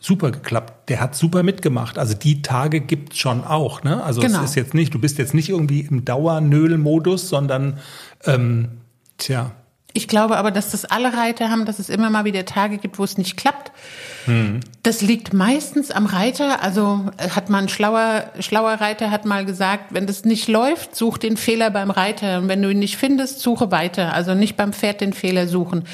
[0.00, 0.88] super geklappt.
[0.88, 1.98] Der hat super mitgemacht.
[1.98, 3.82] Also die Tage gibt's schon auch.
[3.84, 4.02] Ne?
[4.02, 4.38] Also Genau.
[4.42, 7.78] es ist jetzt nicht, du bist jetzt nicht irgendwie im Dauernöl-Modus, sondern
[8.24, 8.68] ähm,
[9.18, 9.52] tja,
[9.92, 12.98] Ich glaube aber, dass das alle Reiter haben, dass es immer mal wieder Tage gibt,
[12.98, 13.70] wo es nicht klappt.
[14.84, 16.62] Das liegt meistens am Reiter.
[16.62, 21.18] Also äh, hat man schlauer, schlauer Reiter hat mal gesagt, wenn das nicht läuft, such
[21.18, 22.38] den Fehler beim Reiter.
[22.38, 24.14] Und wenn du ihn nicht findest, suche weiter.
[24.14, 25.84] Also nicht beim Pferd den Fehler suchen.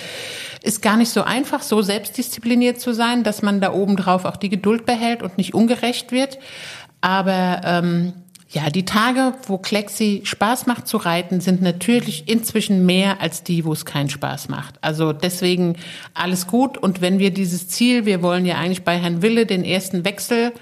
[0.69, 4.37] Ist gar nicht so einfach, so selbstdiszipliniert zu sein, dass man da oben drauf auch
[4.37, 6.39] die Geduld behält und nicht ungerecht wird.
[7.01, 8.13] Aber ähm,
[8.51, 13.65] ja, die Tage, wo Klexi Spaß macht zu reiten, sind natürlich inzwischen mehr als die,
[13.65, 14.75] wo es keinen Spaß macht.
[14.83, 15.77] Also deswegen
[16.13, 16.77] alles gut.
[16.77, 20.53] Und wenn wir dieses Ziel, wir wollen ja eigentlich bei Herrn Wille den ersten Wechsel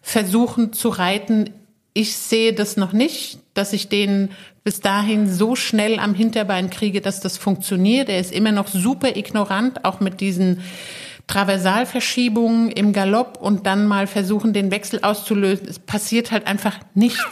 [0.00, 1.50] versuchen zu reiten.
[1.92, 4.30] Ich sehe das noch nicht, dass ich den
[4.64, 8.08] bis dahin so schnell am Hinterbein kriege, dass das funktioniert.
[8.08, 10.62] Er ist immer noch super ignorant, auch mit diesen
[11.26, 15.68] Traversalverschiebungen im Galopp und dann mal versuchen, den Wechsel auszulösen.
[15.68, 17.22] Es passiert halt einfach nichts.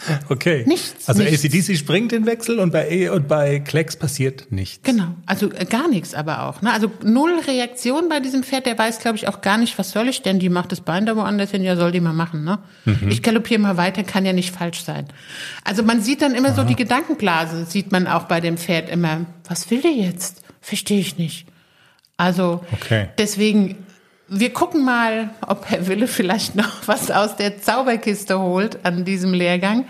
[0.28, 0.64] okay.
[0.66, 1.44] Nichts, Also nichts.
[1.44, 4.82] ACDC springt den Wechsel und bei, A- und bei Klecks passiert nichts.
[4.84, 6.62] Genau, also äh, gar nichts aber auch.
[6.62, 6.72] Ne?
[6.72, 8.66] Also null Reaktion bei diesem Pferd.
[8.66, 10.38] Der weiß, glaube ich, auch gar nicht, was soll ich denn?
[10.38, 12.44] Die macht das Bein da woanders hin, ja soll die mal machen.
[12.44, 12.58] Ne?
[13.08, 15.06] Ich galoppiere mal weiter, kann ja nicht falsch sein.
[15.64, 19.26] Also man sieht dann immer so die Gedankenblase, sieht man auch bei dem Pferd immer.
[19.48, 20.42] Was will der jetzt?
[20.60, 21.46] Verstehe ich nicht.
[22.16, 23.08] Also Okay.
[23.18, 23.76] deswegen,
[24.28, 29.32] wir gucken mal, ob Herr Wille vielleicht noch was aus der Zauberkiste holt an diesem
[29.32, 29.86] Lehrgang.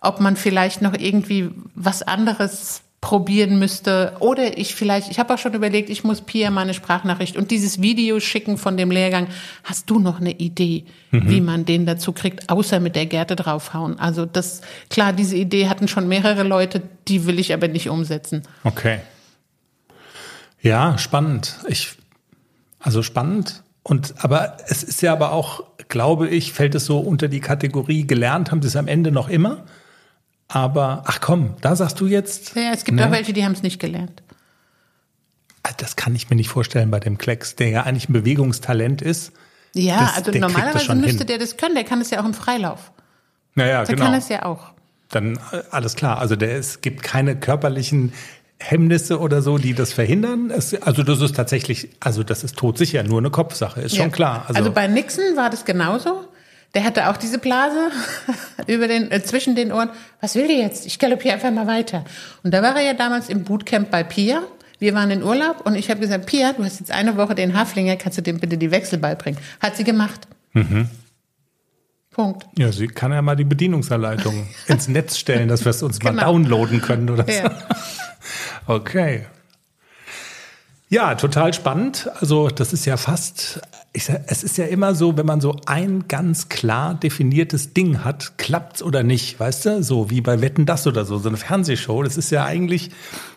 [0.00, 4.14] Ob man vielleicht noch irgendwie was anderes probieren müsste.
[4.20, 7.50] Oder ich vielleicht, ich habe auch schon überlegt, ich muss Pia mal eine Sprachnachricht und
[7.50, 9.26] dieses Video schicken von dem Lehrgang.
[9.62, 13.98] Hast du noch eine Idee, wie man den dazu kriegt, außer mit der Gerte draufhauen?
[13.98, 18.42] Also das, klar, diese Idee hatten schon mehrere Leute, die will ich aber nicht umsetzen.
[18.64, 19.00] Okay.
[20.62, 21.58] Ja, spannend.
[21.68, 21.98] Ich,
[22.84, 23.62] also spannend.
[23.82, 28.06] Und, aber es ist ja aber auch, glaube ich, fällt es so unter die Kategorie
[28.06, 29.64] gelernt haben sie es am Ende noch immer.
[30.48, 32.54] Aber, ach komm, da sagst du jetzt.
[32.54, 33.06] Ja, es gibt ne?
[33.06, 34.22] auch welche, die haben es nicht gelernt.
[35.62, 39.02] Ah, Das kann ich mir nicht vorstellen bei dem Klecks, der ja eigentlich ein Bewegungstalent
[39.02, 39.32] ist.
[39.74, 41.26] Ja, Das- also der normalerweise müsste hin.
[41.26, 41.74] der das können.
[41.74, 42.92] Der kann es ja auch im Freilauf.
[43.54, 44.06] Naja, Der genau.
[44.10, 44.72] kann es ja auch.
[45.10, 46.18] Dann äh, alles klar.
[46.18, 48.12] Also der, es gibt keine körperlichen
[48.66, 50.50] Hemmnisse oder so, die das verhindern.
[50.50, 54.10] Es, also das ist tatsächlich, also das ist todsicher, nur eine Kopfsache, ist schon Ja.
[54.12, 54.44] klar.
[54.52, 56.24] Also, bei Nixon war das genauso.
[56.74, 57.90] Der hatte auch diese Blase
[58.66, 59.90] über den, äh, zwischen den Ohren.
[60.20, 60.86] Was will der jetzt?
[60.86, 62.04] Ich galoppiere einfach mal weiter.
[62.42, 64.42] Und da war er ja damals im Bootcamp bei Pia.
[64.80, 67.56] Wir waren in Urlaub und ich habe gesagt, Pia, du hast jetzt eine Woche den
[67.56, 69.38] Haflinger, kannst du dem bitte die Wechsel beibringen?
[69.60, 70.26] Hat sie gemacht.
[70.52, 70.88] Mhm.
[72.10, 72.46] Punkt.
[72.58, 76.10] Ja, sie kann ja mal die Bedienungsanleitung ins Netz stellen, dass wir es uns mal
[76.10, 76.24] Genau.
[76.32, 77.50] downloaden können oder so.
[78.66, 79.26] Okay.
[80.88, 82.08] Ja, total spannend.
[82.20, 83.60] Also das ist ja fast,
[83.92, 88.38] ich es ist ja immer so, wenn man so ein ganz klar definiertes Ding hat,
[88.38, 89.82] klappt's oder nicht, weißt du?
[89.82, 92.02] So wie bei Wetten das oder so, so eine Fernsehshow.
[92.02, 92.90] Das ist ja eigentlich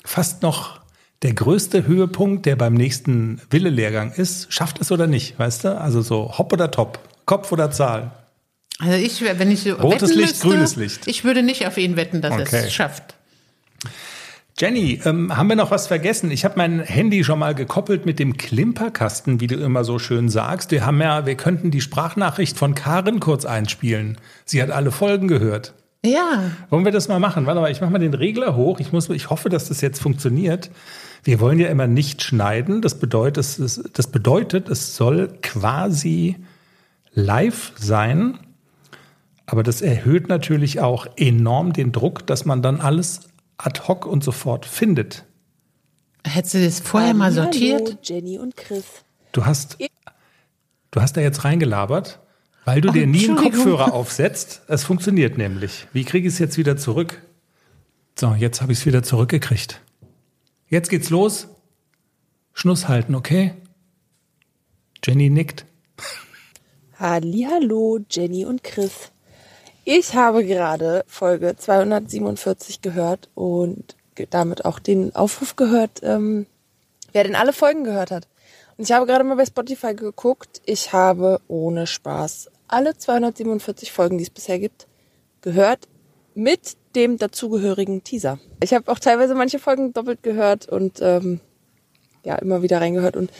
[0.03, 0.81] fast noch
[1.23, 4.53] der größte Höhepunkt, der beim nächsten Wille-Lehrgang ist.
[4.53, 5.81] Schafft es oder nicht, weißt du?
[5.81, 8.11] Also so Hopp oder Top, Kopf oder Zahl.
[8.79, 11.07] Also ich, wenn ich so Rotes wetten Licht, müsste, grünes Licht.
[11.07, 12.65] Ich würde nicht auf ihn wetten, dass er Okay.
[12.65, 13.15] es schafft.
[14.59, 16.31] Jenny, ähm, haben wir noch was vergessen?
[16.31, 20.29] Ich habe mein Handy schon mal gekoppelt mit dem Klimperkasten, wie du immer so schön
[20.29, 20.71] sagst.
[20.71, 24.17] Wir haben ja, wir könnten die Sprachnachricht von Karin kurz einspielen.
[24.45, 25.75] Sie hat alle Folgen gehört.
[26.03, 27.45] Ja, Wollen wir das mal machen?
[27.45, 28.79] Warte mal, ich mache mal den Regler hoch.
[28.79, 30.71] Ich muss, ich hoffe, dass das jetzt funktioniert.
[31.23, 32.81] Wir wollen ja immer nicht schneiden.
[32.81, 36.35] Das bedeutet, es, das bedeutet, es soll quasi
[37.13, 38.39] live sein.
[39.45, 44.23] Aber das erhöht natürlich auch enorm den Druck, dass man dann alles ad hoc und
[44.23, 45.25] sofort findet.
[46.25, 47.97] hättest du das vorher mal Hallo, sortiert?
[48.03, 48.85] Jenny und Chris.
[49.31, 49.77] Du hast,
[50.91, 52.19] du hast da jetzt reingelabert,
[52.65, 53.37] weil du Oh, dir nie einen.
[53.37, 54.61] Kopfhörer aufsetzt.
[54.67, 55.87] Es funktioniert nämlich.
[55.93, 57.21] Wie kriege ich es jetzt wieder zurück?
[58.19, 59.81] So, jetzt habe ich es wieder zurückgekriegt.
[60.69, 61.47] Jetzt geht's los.
[62.53, 63.53] Schnuss halten, okay?
[65.05, 65.65] Jenny nickt.
[66.99, 69.11] Hallo, Jenny und Chris.
[69.89, 73.95] Ich habe gerade Folge 247 gehört und
[74.31, 76.45] damit auch den Aufruf gehört, ähm,
[77.13, 78.27] wer denn alle Folgen gehört hat.
[78.75, 80.61] Und ich habe gerade mal bei Spotify geguckt.
[80.65, 84.87] Ich habe ohne Spaß alle 247 Folgen, die es bisher gibt,
[85.39, 85.87] gehört
[86.35, 88.39] mit dem dazugehörigen Teaser.
[88.61, 91.39] Ich habe auch teilweise manche Folgen doppelt gehört und ähm,
[92.25, 93.15] ja, immer wieder reingehört.
[93.15, 93.31] Und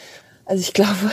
[0.46, 1.12] also ich glaube,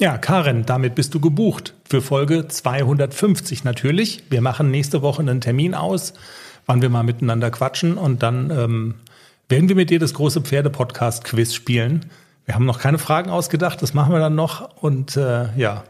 [0.00, 4.22] Ja, Karen, damit bist du gebucht für Folge 250 natürlich.
[4.30, 6.14] Wir machen nächste Woche einen Termin aus,
[6.66, 8.94] wann wir mal miteinander quatschen und dann ähm,
[9.48, 12.06] werden wir mit dir das große Pferde-Podcast-Quiz spielen.
[12.44, 15.82] Wir haben noch keine Fragen ausgedacht, das machen wir dann noch und äh, ja.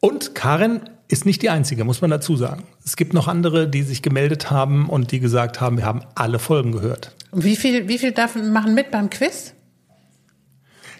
[0.00, 2.64] Und Karen ist nicht die einzige, muss man dazu sagen.
[2.84, 6.38] Es gibt noch andere, die sich gemeldet haben und die gesagt haben, wir haben alle
[6.38, 7.12] Folgen gehört.
[7.30, 9.54] Und wie viel, wie viel darf machen mit beim Quiz?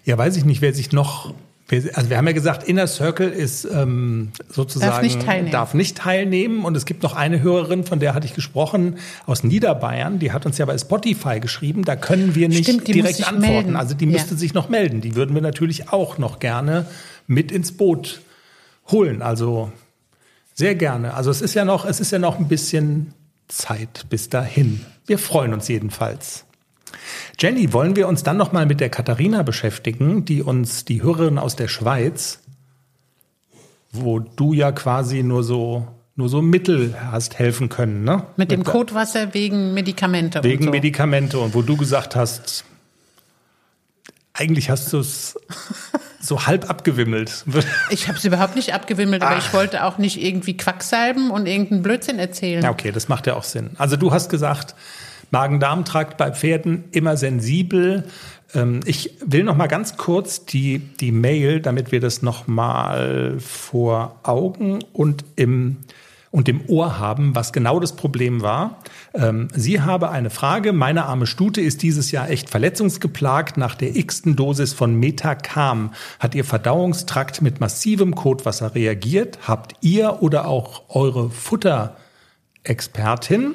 [0.07, 1.35] Ja, weiß ich nicht, wer sich noch.
[1.68, 5.50] Wer- Also wir haben ja gesagt, Inner Circle ist ähm, sozusagen Darf nicht teilnehmen.
[5.53, 6.64] darf nicht teilnehmen.
[6.64, 8.96] Und es gibt noch eine Hörerin, von der hatte ich gesprochen,
[9.27, 10.18] aus Niederbayern.
[10.18, 11.85] Die hat uns ja bei Spotify geschrieben.
[11.85, 13.40] Da können wir nicht Stimmt, direkt antworten.
[13.40, 13.77] melden.
[13.77, 14.12] Also die Ja.
[14.12, 15.00] müsste sich noch melden.
[15.00, 16.87] Die würden wir natürlich auch noch gerne
[17.27, 18.20] mit ins Boot
[18.90, 19.22] holen.
[19.22, 19.72] Also
[20.55, 21.14] sehr gerne.
[21.14, 23.12] Also es ist ja noch, es ist ja noch ein bisschen
[23.48, 24.85] Zeit bis dahin.
[25.07, 26.44] Wir freuen uns jedenfalls.
[27.38, 31.38] Jenny, wollen wir uns dann noch mal mit der Katharina beschäftigen, die uns die Hörerin
[31.38, 32.40] aus der Schweiz,
[33.92, 38.24] wo du ja quasi nur so nur so Mittel hast helfen können, ne?
[38.37, 40.42] Mit dem Kotwasser wegen Medikamente.
[40.44, 40.70] wegen und so.
[40.70, 42.64] Medikamente und wo du gesagt hast,
[44.33, 45.37] eigentlich hast du es
[46.20, 47.44] so halb abgewimmelt.
[47.90, 51.83] Ich habe es überhaupt nicht abgewimmelt, aber ich wollte auch nicht irgendwie Quacksalben und irgendeinen
[51.83, 52.62] Blödsinn erzählen.
[52.62, 53.70] Ja, okay, das macht ja auch Sinn.
[53.78, 54.74] Also du hast gesagt,
[55.31, 58.05] Magen-Darm-Trakt bei Pferden immer sensibel.
[58.55, 63.37] Ähm, ich will noch mal ganz kurz die, die Mail, damit wir das noch mal
[63.39, 65.79] vor Augen und im
[66.35, 68.81] und im Ohr haben, was genau das Problem war.
[69.15, 70.73] Ähm, sie habe eine Frage.
[70.73, 73.57] Meine arme Stute ist dieses Jahr echt verletzungsgeplagt.
[73.57, 79.39] Nach der x-ten Dosis von Metacam hat ihr Verdauungstrakt mit massivem Kotwasser reagiert.
[79.47, 83.55] Habt ihr oder auch eure Futterexpertin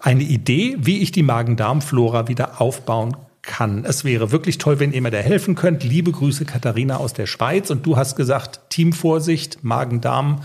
[0.00, 3.84] eine Idee, wie ich die Magen-Darm-Flora wieder aufbauen kann?
[3.84, 5.84] Es wäre wirklich toll, wenn ihr mir da helfen könnt.
[5.84, 7.70] Liebe Grüße, Katharina aus der Schweiz.
[7.70, 10.42] Und du hast gesagt, Teamvorsicht, Magen-Darm.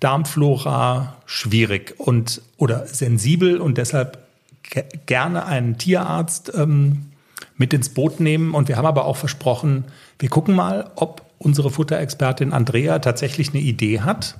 [0.00, 4.26] Darmflora schwierig und oder sensibel und deshalb
[4.62, 7.10] ge gerne einen Tierarzt ähm,
[7.56, 8.54] mit ins Boot nehmen.
[8.54, 9.84] Und wir haben aber auch versprochen,
[10.18, 14.38] wir gucken mal, ob unsere Futterexpertin Andrea tatsächlich eine Idee hat.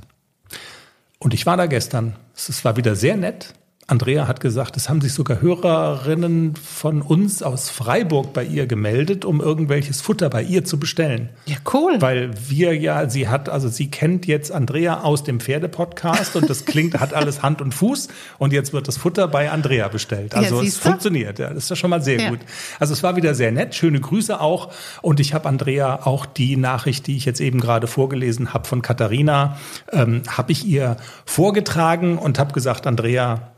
[1.18, 2.16] Und ich war da gestern.
[2.34, 3.52] Es war wieder sehr nett.
[3.90, 9.24] Andrea hat gesagt, es haben sich sogar Hörerinnen von uns aus Freiburg bei ihr gemeldet,
[9.24, 11.28] um irgendwelches Futter bei ihr zu bestellen.
[11.46, 11.96] Ja, cool.
[11.98, 16.66] Weil wir ja, sie hat, also sie kennt jetzt Andrea aus dem Pferdepodcast und das
[16.66, 18.06] klingt, hat alles Hand und Fuß
[18.38, 20.36] und jetzt wird das Futter bei Andrea bestellt.
[20.36, 20.90] Also es siehst du?
[20.90, 22.30] funktioniert, ja, das ist ja schon mal sehr Ja.
[22.30, 22.40] gut.
[22.78, 24.70] Also es war wieder sehr nett, schöne Grüße auch
[25.02, 28.82] und ich habe Andrea auch die Nachricht, die ich jetzt eben gerade vorgelesen habe von
[28.82, 29.58] Katharina,
[29.92, 33.50] ähm, habe ich ihr vorgetragen und habe gesagt, Andrea,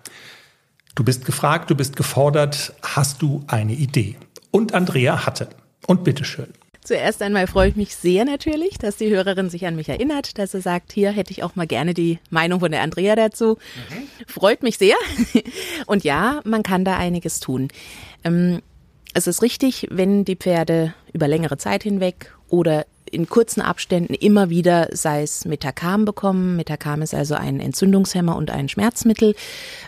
[0.95, 4.17] Du bist gefragt, du bist gefordert, hast du eine Idee?
[4.51, 5.49] Und Andrea hatte.
[5.87, 6.49] Und bitteschön.
[6.85, 10.53] Zuerst einmal freue ich mich sehr natürlich, dass die Hörerin sich an mich erinnert, dass
[10.53, 13.57] sie sagt, hier hätte ich auch mal gerne die Meinung von der Andrea dazu.
[14.27, 14.97] Freut mich sehr.
[15.87, 17.69] Und ja, man kann da einiges tun.
[18.25, 18.61] Ähm,
[19.15, 24.51] es ist richtig, wenn die Pferde über längere Zeit hinweg oder in kurzen Abständen immer
[24.51, 26.57] wieder, sei es Metacam bekommen.
[26.57, 29.35] Metacam ist also ein Entzündungshemmer und ein Schmerzmittel,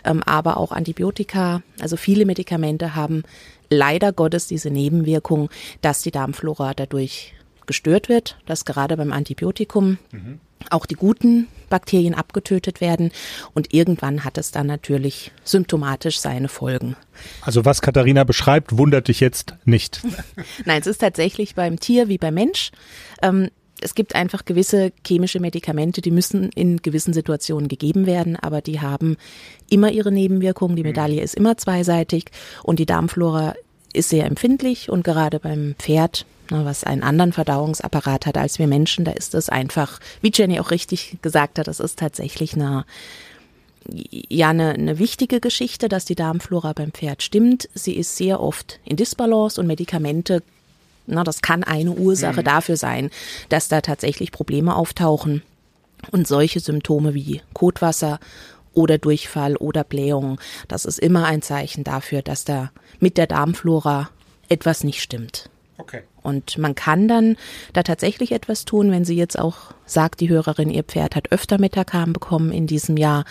[0.05, 1.61] ähm, aber auch Antibiotika.
[1.79, 3.23] Also viele Medikamente haben
[3.69, 5.49] leider Gottes diese Nebenwirkung,
[5.81, 7.33] dass die Darmflora dadurch
[7.65, 9.97] gestört wird, dass gerade beim Antibiotikum
[10.69, 13.11] auch die guten Bakterien abgetötet werden
[13.53, 16.95] und irgendwann hat es dann natürlich symptomatisch seine Folgen.
[17.41, 20.01] Also was Katharina beschreibt, wundert dich jetzt nicht.
[20.65, 22.71] Nein, es ist tatsächlich beim Tier wie beim Mensch.
[23.21, 23.49] Ähm,
[23.81, 28.79] es gibt einfach gewisse chemische Medikamente, die müssen in gewissen Situationen gegeben werden, aber die
[28.79, 29.17] haben
[29.69, 30.75] immer ihre Nebenwirkungen.
[30.75, 32.25] Die Medaille ist immer zweiseitig
[32.63, 33.53] und die Darmflora
[33.93, 39.05] ist sehr empfindlich und gerade beim Pferd, was einen anderen Verdauungsapparat hat als wir Menschen,
[39.05, 42.85] da ist es einfach, wie Jenny auch richtig gesagt hat, das ist tatsächlich eine
[43.87, 47.69] ja eine, eine wichtige Geschichte, dass die Darmflora beim Pferd stimmt.
[47.73, 50.41] Sie ist sehr oft in Disbalance und Medikamente,
[51.07, 53.11] na, das kann eine Ursache dafür sein,
[53.49, 55.43] dass da tatsächlich Probleme auftauchen.
[56.11, 58.19] Und solche Symptome wie Kotwasser
[58.73, 64.09] oder Durchfall oder Blähung, das ist immer ein Zeichen dafür, dass da mit der Darmflora
[64.49, 65.49] etwas nicht stimmt.
[65.77, 66.03] Okay.
[66.25, 67.37] Und man kann dann
[67.73, 71.59] da tatsächlich etwas tun, wenn sie jetzt auch sagt, die Hörerin, ihr Pferd hat öfter
[71.59, 73.25] Metacam bekommen in diesem Jahr,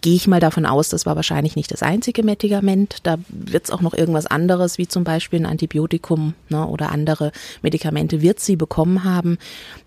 [0.00, 2.98] gehe ich mal davon aus, das war wahrscheinlich nicht das einzige Medikament.
[3.02, 7.32] Da wird es auch noch irgendwas anderes, wie zum Beispiel ein Antibiotikum ne, oder andere
[7.62, 9.38] Medikamente wird sie bekommen haben,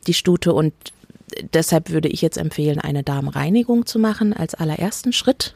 [0.07, 0.53] die Stute.
[0.53, 0.73] Und
[1.53, 5.55] deshalb würde ich jetzt empfehlen, eine Darmreinigung zu machen als allerersten Schritt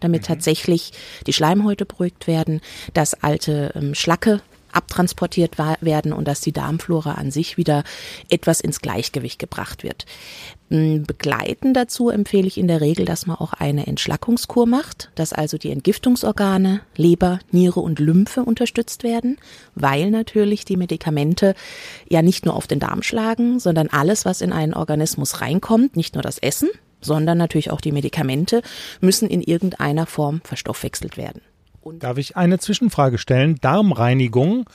[0.00, 0.26] damit mhm.
[0.26, 0.92] tatsächlich
[1.26, 2.62] die Schleimhäute beruhigt werden,
[2.94, 4.40] dass alte ähm, Schlacke
[4.72, 7.84] abtransportiert werden und dass die Darmflora an sich wieder
[8.28, 10.06] etwas ins Gleichgewicht gebracht wird.
[10.70, 15.58] Begleiten dazu empfehle ich in der Regel, dass man auch eine Entschlackungskur macht, dass also
[15.58, 19.36] die Entgiftungsorgane, Leber, Niere und Lymphe unterstützt werden,
[19.74, 21.56] weil natürlich die Medikamente
[22.08, 26.14] ja nicht nur auf den Darm schlagen, sondern alles, was in einen Organismus reinkommt, nicht
[26.14, 26.68] nur das Essen,
[27.00, 28.62] sondern natürlich auch die Medikamente,
[29.00, 31.42] müssen in irgendeiner Form verstoffwechselt werden.
[31.80, 33.56] Und Darf ich eine Zwischenfrage stellen?
[33.60, 34.68] Darmreinigung.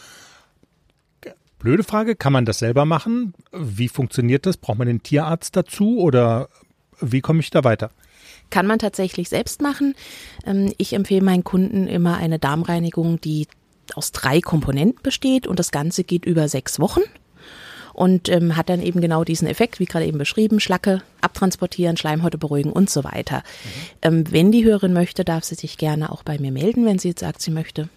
[1.60, 3.34] Blöde Frage, kann man das selber machen?
[3.51, 4.58] Wie funktioniert das?
[4.58, 6.49] Braucht man den Tierarzt dazu oder
[7.01, 7.91] wie komme ich da weiter?
[8.49, 9.95] Kann man tatsächlich selbst machen.
[10.45, 13.47] Ähm, ich empfehle meinen Kunden immer eine Darmreinigung, die
[13.95, 17.01] aus drei Komponenten besteht und das Ganze geht über sechs Wochen
[17.96, 22.38] und ähm, hat dann eben genau diesen Effekt, wie gerade eben beschrieben, Schlacke abtransportieren, Schleimhäute
[22.38, 23.38] beruhigen und so weiter.
[23.38, 23.70] Mhm.
[24.02, 27.10] Ähm, wenn die Hörerin möchte, darf sie sich gerne auch bei mir melden, wenn sie
[27.10, 27.89] jetzt sagt, sie möchte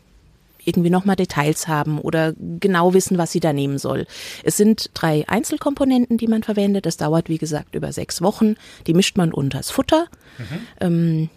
[0.65, 4.07] irgendwie nochmal Details haben oder genau wissen, was sie da nehmen soll.
[4.45, 6.87] Es sind drei Einzelkomponenten, die man verwendet.
[6.87, 8.55] Das dauert, wie gesagt, über sechs Wochen.
[8.87, 10.07] Die mischt man unters Futter.
[10.39, 10.59] Mhm.
[10.81, 11.31] Ähm,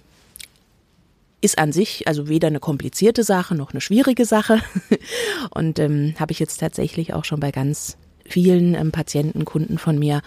[1.40, 4.60] ist an sich also weder eine komplizierte Sache noch eine schwierige Sache.
[5.50, 7.98] Und ähm, habe ich jetzt tatsächlich auch schon bei ganz
[8.32, 10.22] vielen ähm, Patienten, Kunden von mir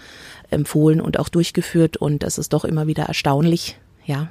[0.49, 1.97] empfohlen und auch durchgeführt.
[1.97, 4.29] Und das ist doch immer wieder erstaunlich, ja,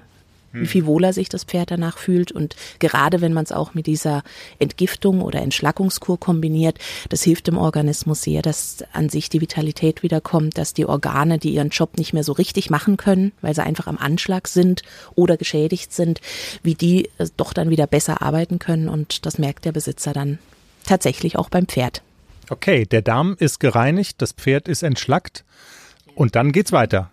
[0.55, 0.67] wie hm.
[0.67, 2.33] viel wohler sich das Pferd danach fühlt.
[2.33, 4.23] Und gerade wenn man es auch mit dieser
[4.59, 10.57] Entgiftung oder Entschlackungskur kombiniert, das hilft dem Organismus sehr, dass an sich die Vitalität wiederkommt,
[10.57, 13.89] dass die Organe, die ihren Job nicht mehr so richtig machen können, weil sie einfach
[13.89, 14.83] am Anschlag sind
[15.15, 16.21] oder geschädigt sind,
[16.63, 18.89] wie die äh, doch dann wieder besser arbeiten können.
[18.89, 20.39] Und das merkt der Besitzer dann
[20.87, 22.03] tatsächlich auch beim Pferd.
[22.51, 25.45] Okay, der Darm ist gereinigt, das Pferd ist entschlackt
[26.15, 27.11] und dann geht's weiter.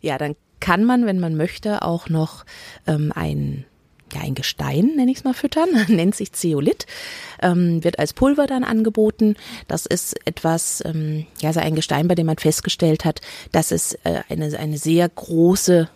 [0.00, 2.44] Ja, dann kann man, wenn man möchte, auch noch
[2.86, 3.64] ähm, ein
[4.12, 6.86] ja, ein Gestein, nenne ich es mal, füttern, nennt sich Zeolit,
[7.42, 9.36] ähm, wird als Pulver dann angeboten.
[9.66, 13.20] Das ist etwas, ähm, ja, so ein Gestein, bei dem man festgestellt hat,
[13.52, 15.88] dass es äh, eine, eine sehr große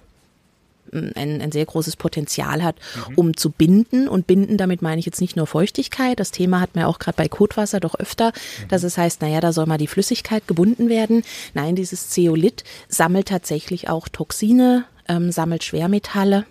[0.93, 2.77] ein, ein sehr großes Potenzial hat,
[3.09, 3.15] mhm.
[3.15, 4.09] um zu binden.
[4.09, 6.21] Und binden, damit meine ich jetzt nicht nur Feuchtigkeit.
[6.21, 8.69] Das Thema hat man auch gerade bei Kotwasser doch öfter, mhm.
[8.69, 11.23] dass es heißt, naja, da soll mal die Flüssigkeit gebunden werden.
[11.55, 16.45] Nein, dieses Zeolit sammelt tatsächlich auch Toxine, ähm, sammelt Schwermetalle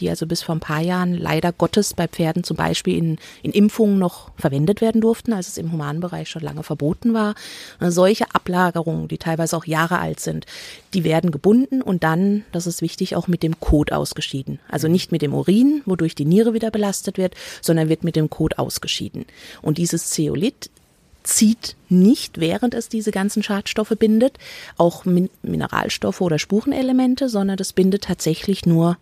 [0.00, 3.52] die also bis vor ein paar Jahren leider Gottes bei Pferden zum Beispiel in, in
[3.52, 7.34] Impfungen noch verwendet werden durften, als es im Humanbereich schon lange verboten war.
[7.80, 10.46] solche Ablagerungen, die teilweise auch Jahre alt sind,
[10.94, 14.58] die werden gebunden und dann, das ist wichtig, auch mit dem Kot ausgeschieden.
[14.68, 18.30] Also nicht mit dem Urin, wodurch die Niere wieder belastet wird, sondern wird mit dem
[18.30, 19.26] Kot ausgeschieden.
[19.60, 20.70] Und dieses Zeolit
[21.22, 24.38] zieht nicht, während es diese ganzen Schadstoffe bindet,
[24.76, 28.98] auch Mineralstoffe oder Spurenelemente, sondern das bindet tatsächlich nur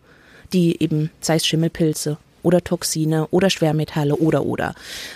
[0.53, 4.75] die eben, sei es Schimmelpilze oder Toxine oder Schwermetalle oder oder.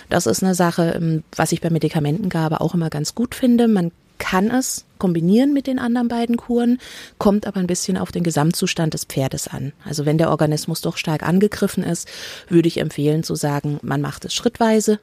[0.09, 3.67] Das ist eine Sache, ähm, was ich bei Medikamentengabe auch immer ganz gut finde.
[3.67, 6.79] Man kann es kombinieren mit den anderen beiden Kuren,
[7.17, 9.73] kommt aber ein bisschen auf den Gesamtzustand des Pferdes an.
[9.83, 12.07] Also wenn der Organismus doch stark angegriffen ist,
[12.47, 14.99] würde ich empfehlen zu sagen, man macht es schrittweise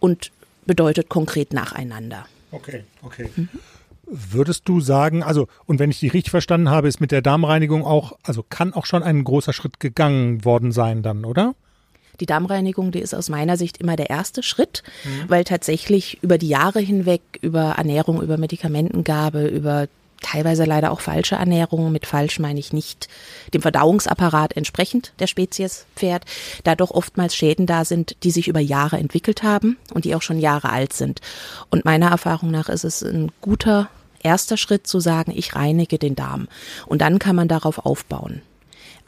[0.00, 0.32] und
[0.66, 2.26] bedeutet konkret nacheinander.
[2.50, 3.30] Okay, okay.
[3.36, 3.48] Mhm.
[4.10, 7.84] Würdest du sagen, also, und wenn ich dich richtig verstanden habe, ist mit der Darmreinigung
[7.84, 11.54] auch, also kann auch schon ein großer Schritt gegangen worden sein dann, oder?
[12.20, 15.28] Die Darmreinigung, die ist aus meiner Sicht immer der erste Schritt, mhm.
[15.28, 19.86] weil tatsächlich über die Jahre hinweg, über Ernährung, über Medikamentengabe, über
[20.20, 21.92] teilweise leider auch falsche Ernährung.
[21.92, 23.08] Mit falsch meine ich nicht
[23.54, 26.24] dem Verdauungsapparat entsprechend der Spezies Pferd,
[26.64, 30.22] da doch oftmals Schäden da sind, die sich über Jahre entwickelt haben und die auch
[30.22, 31.20] schon Jahre alt sind.
[31.70, 33.88] Und meiner Erfahrung nach ist es ein guter
[34.22, 36.48] erster Schritt zu sagen, ich reinige den Darm.
[36.86, 38.42] Und dann kann man darauf aufbauen.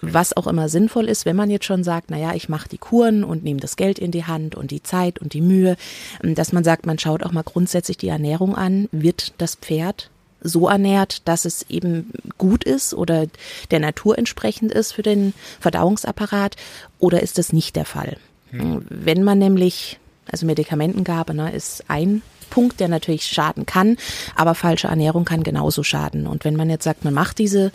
[0.02, 3.22] Was auch immer sinnvoll ist, wenn man jetzt schon sagt, naja, ich mache die Kuren
[3.22, 5.76] und nehme das Geld in die Hand und die Zeit und die Mühe,
[6.22, 8.88] dass man sagt, man schaut auch mal grundsätzlich die Ernährung an.
[8.92, 10.10] Wird das Pferd
[10.42, 13.26] so ernährt, dass es eben gut ist oder
[13.70, 16.56] der Natur entsprechend ist für den Verdauungsapparat
[16.98, 18.16] oder ist das nicht der Fall?
[18.50, 18.86] Hm.
[18.88, 19.98] Wenn man nämlich,
[20.30, 23.96] also Medikamentengabe ne, ist ein Punkt, der natürlich schaden kann,
[24.34, 26.26] aber falsche Ernährung kann genauso schaden.
[26.26, 27.72] Und wenn man jetzt sagt, man macht diese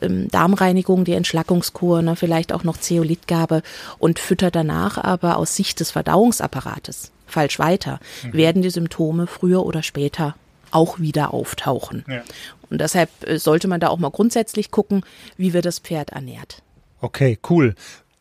[0.00, 3.62] ähm, Darmreinigung, die Entschlackungskur, ne, vielleicht auch noch Zeolitgabe
[3.98, 8.32] und füttert danach aber aus Sicht des Verdauungsapparates falsch weiter, mhm.
[8.34, 10.34] werden die Symptome früher oder später
[10.70, 12.04] auch wieder auftauchen.
[12.08, 12.22] Ja.
[12.70, 15.04] Und deshalb äh, sollte man da auch mal grundsätzlich gucken,
[15.36, 16.62] wie wird das Pferd ernährt.
[17.00, 17.74] Okay, cool.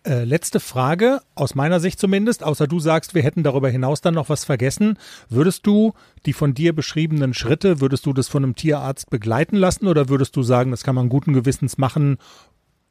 [0.04, 4.16] Äh, letzte Frage, aus meiner Sicht zumindest, außer du sagst, wir hätten darüber hinaus dann
[4.16, 4.98] noch was vergessen.
[5.30, 5.94] Würdest du
[6.26, 10.36] die von dir beschriebenen Schritte, würdest du das von einem Tierarzt begleiten lassen oder würdest
[10.36, 12.18] du sagen, das kann man guten Gewissens machen,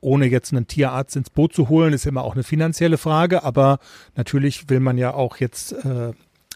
[0.00, 3.80] ohne jetzt einen Tierarzt ins Boot zu holen, ist immer auch eine finanzielle Frage, aber
[4.14, 6.12] natürlich will man ja auch jetzt äh,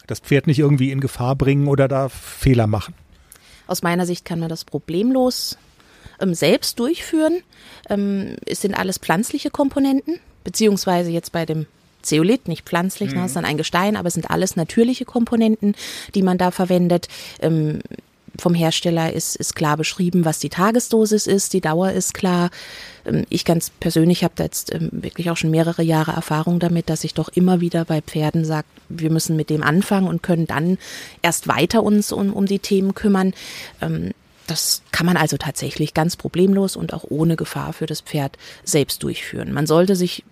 [0.07, 2.93] das Pferd nicht irgendwie in Gefahr bringen oder da Fehler machen.
[3.67, 5.57] Aus meiner Sicht kann man das problemlos
[6.21, 7.41] ähm, selbst durchführen.
[7.89, 11.65] Ähm, es sind alles pflanzliche Komponenten, beziehungsweise jetzt bei dem
[12.01, 13.19] Zeolit, nicht pflanzlich, mhm.
[13.19, 15.75] ne, ist dann ein Gestein, aber es sind alles natürliche Komponenten,
[16.13, 17.09] die man da verwendet.
[17.41, 17.81] Ähm,
[18.39, 22.49] vom Hersteller ist, ist klar beschrieben, was die Tagesdosis ist, die Dauer ist klar.
[23.05, 26.89] Ähm, ich ganz persönlich habe da jetzt ähm, wirklich auch schon mehrere Jahre Erfahrung damit,
[26.89, 30.47] dass ich doch immer wieder bei Pferden sage, wir müssen mit dem anfangen und können
[30.47, 30.77] dann
[31.21, 33.33] erst weiter uns um, um die Themen kümmern.
[33.81, 34.11] Ähm,
[34.47, 39.01] das kann man also tatsächlich ganz problemlos und auch ohne Gefahr für das Pferd selbst
[39.01, 39.51] durchführen.
[39.51, 40.23] Man sollte sich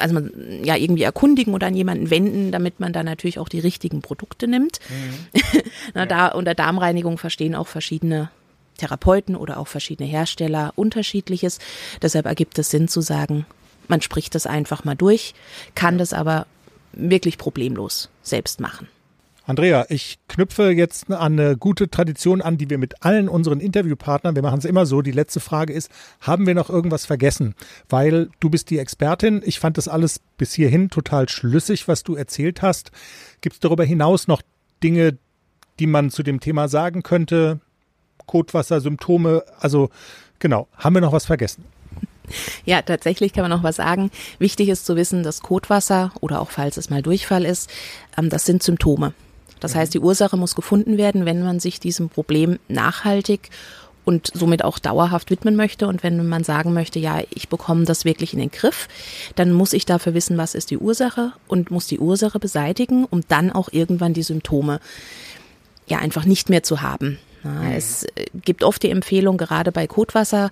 [0.00, 0.32] also man,
[0.62, 4.48] ja irgendwie erkundigen oder an jemanden wenden, damit man da natürlich auch die richtigen Produkte
[4.48, 4.80] nimmt.
[4.88, 5.40] Mhm.
[5.94, 6.06] Na, ja.
[6.06, 8.30] da unter Darmreinigung verstehen auch verschiedene
[8.78, 11.58] Therapeuten oder auch verschiedene Hersteller unterschiedliches.
[12.02, 13.46] Deshalb ergibt es Sinn zu sagen,
[13.88, 15.34] man spricht das einfach mal durch,
[15.74, 16.46] kann das aber
[16.92, 18.88] wirklich problemlos selbst machen.
[19.48, 24.34] Andrea, ich knüpfe jetzt an eine gute Tradition an, die wir mit allen unseren Interviewpartnern,
[24.34, 25.88] wir machen es immer so, die letzte Frage ist,
[26.20, 27.54] haben wir noch irgendwas vergessen?
[27.88, 32.16] Weil du bist die Expertin, ich fand das alles bis hierhin total schlüssig, was du
[32.16, 32.90] erzählt hast.
[33.40, 34.42] Gibt es darüber hinaus noch
[34.82, 35.16] Dinge,
[35.78, 37.60] die man zu dem Thema sagen könnte?
[38.26, 39.90] Kotwasser, Symptome, also
[40.40, 41.64] genau, haben wir noch was vergessen?
[42.64, 44.10] Ja, tatsächlich kann man noch was sagen.
[44.40, 47.70] Wichtig ist zu wissen, dass Kotwasser oder auch falls es mal Durchfall ist,
[48.18, 49.14] ähm, das sind Symptome.
[49.60, 53.50] Das heißt, die Ursache muss gefunden werden, wenn man sich diesem Problem nachhaltig
[54.04, 55.88] und somit auch dauerhaft widmen möchte.
[55.88, 58.88] Und wenn man sagen möchte, ja, ich bekomme das wirklich in den Griff,
[59.34, 63.22] dann muss ich dafür wissen, was ist die Ursache und muss die Ursache beseitigen, um
[63.28, 64.80] dann auch irgendwann die Symptome
[65.86, 67.18] ja einfach nicht mehr zu haben.
[67.72, 70.50] Es äh, gibt oft die Empfehlung, gerade bei Kotwasser,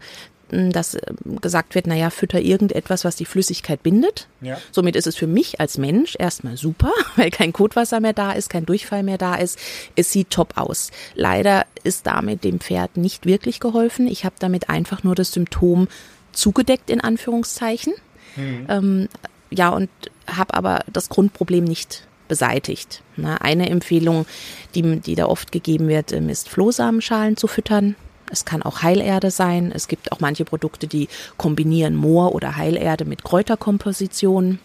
[0.72, 4.28] dass ähm, gesagt wird, naja, fütter irgendetwas, was die Flüssigkeit bindet.
[4.40, 4.58] Ja.
[4.72, 8.50] Somit ist es für mich als Mensch erstmal super, weil kein Kotwasser mehr da ist,
[8.50, 9.58] kein Durchfall mehr da ist.
[9.96, 10.90] Es sieht top aus.
[11.14, 14.06] Leider ist damit dem Pferd nicht wirklich geholfen.
[14.06, 15.88] Ich habe damit einfach nur das Symptom
[16.32, 17.94] zugedeckt, in Anführungszeichen.
[18.36, 18.66] Mhm.
[18.68, 19.08] Ähm,
[19.50, 19.90] ja, und
[20.26, 23.02] habe aber das Grundproblem nicht beseitigt.
[23.22, 24.26] Eine Empfehlung,
[24.74, 27.96] die, die da oft gegeben wird, ähm, ist Flohsamenschalen zu füttern.
[28.30, 29.72] Es kann auch Heilerde sein.
[29.74, 34.58] Es gibt auch manche Produkte, die kombinieren Moor oder Heilerde mit Kräuterkompositionen.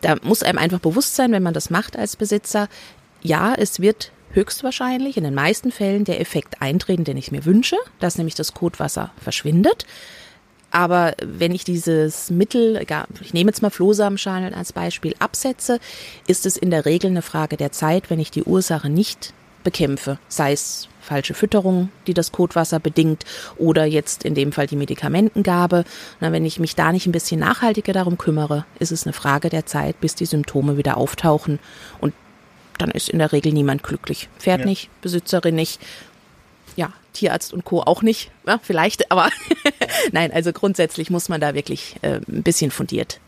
[0.00, 2.68] Da muss einem einfach bewusst sein, wenn man das macht als Besitzer,
[3.20, 7.76] ja, es wird höchstwahrscheinlich in den meisten Fällen der Effekt eintreten, den ich mir wünsche,
[8.00, 9.84] dass nämlich das Kotwasser verschwindet.
[10.70, 12.82] Aber wenn ich dieses Mittel,
[13.20, 15.78] ich nehme jetzt mal Flohsamenschalen als Beispiel, absetze,
[16.26, 20.18] ist es in der Regel eine Frage der Zeit, wenn ich die Ursache nicht bekämpfe,
[20.28, 23.24] sei es falsche Fütterung, die das Kotwasser bedingt
[23.56, 25.84] oder jetzt in dem Fall die Medikamentengabe.
[26.20, 29.50] Na, wenn ich mich da nicht ein bisschen nachhaltiger darum kümmere, ist es eine Frage
[29.50, 31.58] der Zeit, bis die Symptome wieder auftauchen
[32.00, 32.14] und
[32.78, 34.28] dann ist in der Regel niemand glücklich.
[34.38, 34.66] Pferd ja.
[34.66, 35.80] nicht, Besitzerin nicht,
[36.76, 37.82] ja, Tierarzt und Co.
[37.82, 39.28] auch nicht, ja, vielleicht, aber
[40.12, 43.20] nein, also grundsätzlich muss man da wirklich äh, ein bisschen fundiert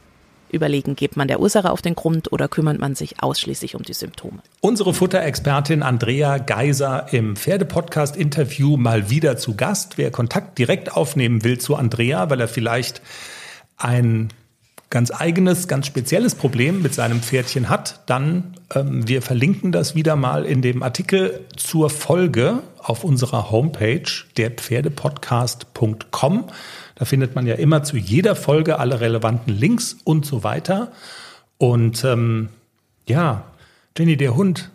[0.55, 3.93] überlegen, geht man der Ursache auf den Grund oder kümmert man sich ausschließlich um die
[3.93, 4.39] Symptome.
[4.61, 9.99] Unsere Futterexpertin Andrea Geiser im Pferdepodcast-Interview mal wieder zu Gast.
[9.99, 13.03] Wer Kontakt direkt aufnehmen will zu Andrea, weil er vielleicht
[13.77, 14.31] ein
[14.95, 20.15] ganz eigenes, ganz spezielles Problem mit seinem Pferdchen hat, dann ähm, wir verlinken das wieder
[20.15, 24.05] mal in dem Artikel zur Folge auf unserer Homepage
[24.37, 26.45] derpferdepodcast.com.
[26.95, 30.93] Da findet man ja immer zu jeder Folge alle relevanten Links und so weiter.
[31.59, 32.49] Und ähm,
[33.07, 33.45] ja,
[33.97, 34.71] Jenny, der Hund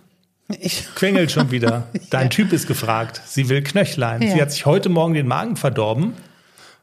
[0.60, 0.88] ich.
[0.96, 1.88] quengelt schon wieder.
[2.10, 2.30] Dein ja.
[2.30, 3.22] Typ ist gefragt.
[3.26, 4.22] Sie will Knöchlein.
[4.22, 4.34] Ja.
[4.34, 6.14] Sie hat sich heute Morgen den Magen verdorben.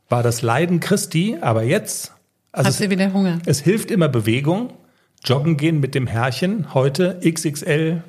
[0.08, 2.12] War das Leiden Christi, aber jetzt.
[2.52, 3.40] Also hat sie wieder Hunger.
[3.44, 4.72] Es hilft immer Bewegung.
[5.24, 6.72] Joggen gehen mit dem Herrchen.
[6.72, 8.02] Heute XXL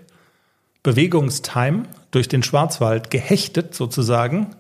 [0.84, 4.56] Bewegungstime durch den Schwarzwald gehechtet sozusagen.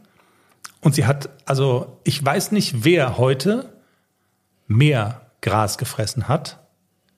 [0.88, 3.74] Und sie hat, also ich weiß nicht, wer heute
[4.68, 6.60] mehr Gras gefressen hat.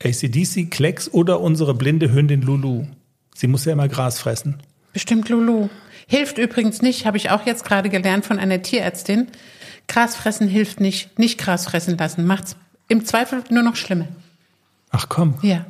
[0.03, 2.87] ACDC, Klecks oder unsere blinde Hündin Lulu.
[3.35, 4.57] Sie muss ja immer Gras fressen.
[4.91, 5.69] Bestimmt Lulu.
[6.07, 9.27] Hilft übrigens nicht, habe ich auch jetzt gerade gelernt von einer Tierärztin.
[9.87, 11.19] Gras fressen hilft nicht.
[11.19, 12.25] Nicht Gras fressen lassen.
[12.25, 12.55] Macht's
[12.87, 14.07] im Zweifel nur noch schlimmer.
[14.89, 15.35] Ach komm.
[15.43, 15.67] Ja.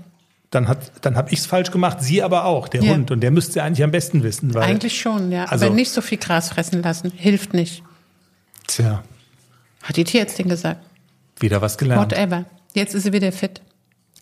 [0.51, 1.97] Dann hat, dann habe ich es falsch gemacht.
[1.99, 2.93] Sie aber auch, der ja.
[2.93, 3.11] Hund.
[3.11, 4.63] Und der müsste eigentlich am besten wissen, weil.
[4.63, 5.43] Eigentlich schon, ja.
[5.43, 7.11] Also, aber nicht so viel Gras fressen lassen.
[7.13, 7.83] Hilft nicht.
[8.69, 9.03] Tja.
[9.81, 10.81] Hat die Tierärztin gesagt.
[11.39, 12.11] Wieder was gelernt.
[12.11, 12.45] Whatever.
[12.73, 13.61] Jetzt ist sie wieder fit.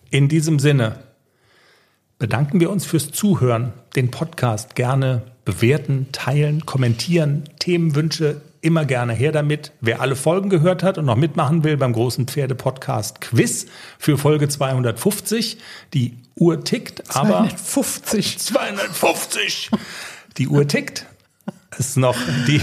[0.10, 1.00] In diesem Sinne
[2.18, 3.74] bedanken wir uns fürs Zuhören.
[3.98, 9.74] Den Podcast gerne bewerten, teilen, kommentieren, Themenwünsche immer gerne her damit.
[9.82, 13.66] Wer alle Folgen gehört hat und noch mitmachen will beim großen Pferde-Podcast Quiz
[14.00, 15.58] für Folge 250.
[15.94, 18.40] Die Uhr tickt, aber 250.
[18.40, 19.72] 250.
[20.38, 21.06] Die Uhr tickt.
[21.78, 22.18] Ist noch
[22.48, 22.62] die,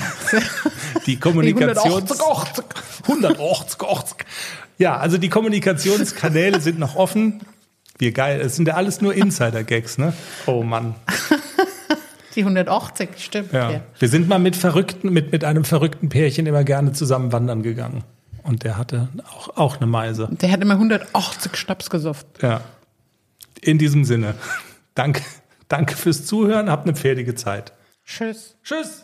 [1.07, 2.11] die Kommunikations...
[2.11, 2.65] 180,
[3.03, 4.17] 180, 80.
[4.79, 7.41] Ja, also die Kommunikationskanäle sind noch offen.
[7.99, 8.41] Wie geil.
[8.41, 10.13] Es sind ja alles nur Insider-Gags, ne?
[10.47, 10.97] Oh Mann.
[12.35, 13.53] Die 180, stimmt.
[13.53, 13.71] Ja.
[13.71, 13.81] Ja.
[13.99, 18.03] Wir sind mal mit verrückten, mit, mit einem verrückten Pärchen immer gerne zusammen wandern gegangen.
[18.43, 20.29] Und der hatte auch, auch eine Meise.
[20.31, 22.27] Der hat immer 180 Schnaps gesofft.
[22.43, 22.63] Ja.
[23.61, 24.35] In diesem Sinne.
[24.95, 25.23] Danke,
[25.67, 26.71] danke fürs Zuhören.
[26.71, 27.73] Habt eine pferdige Zeit.
[28.07, 28.57] Tschüss.
[28.63, 29.04] Tschüss.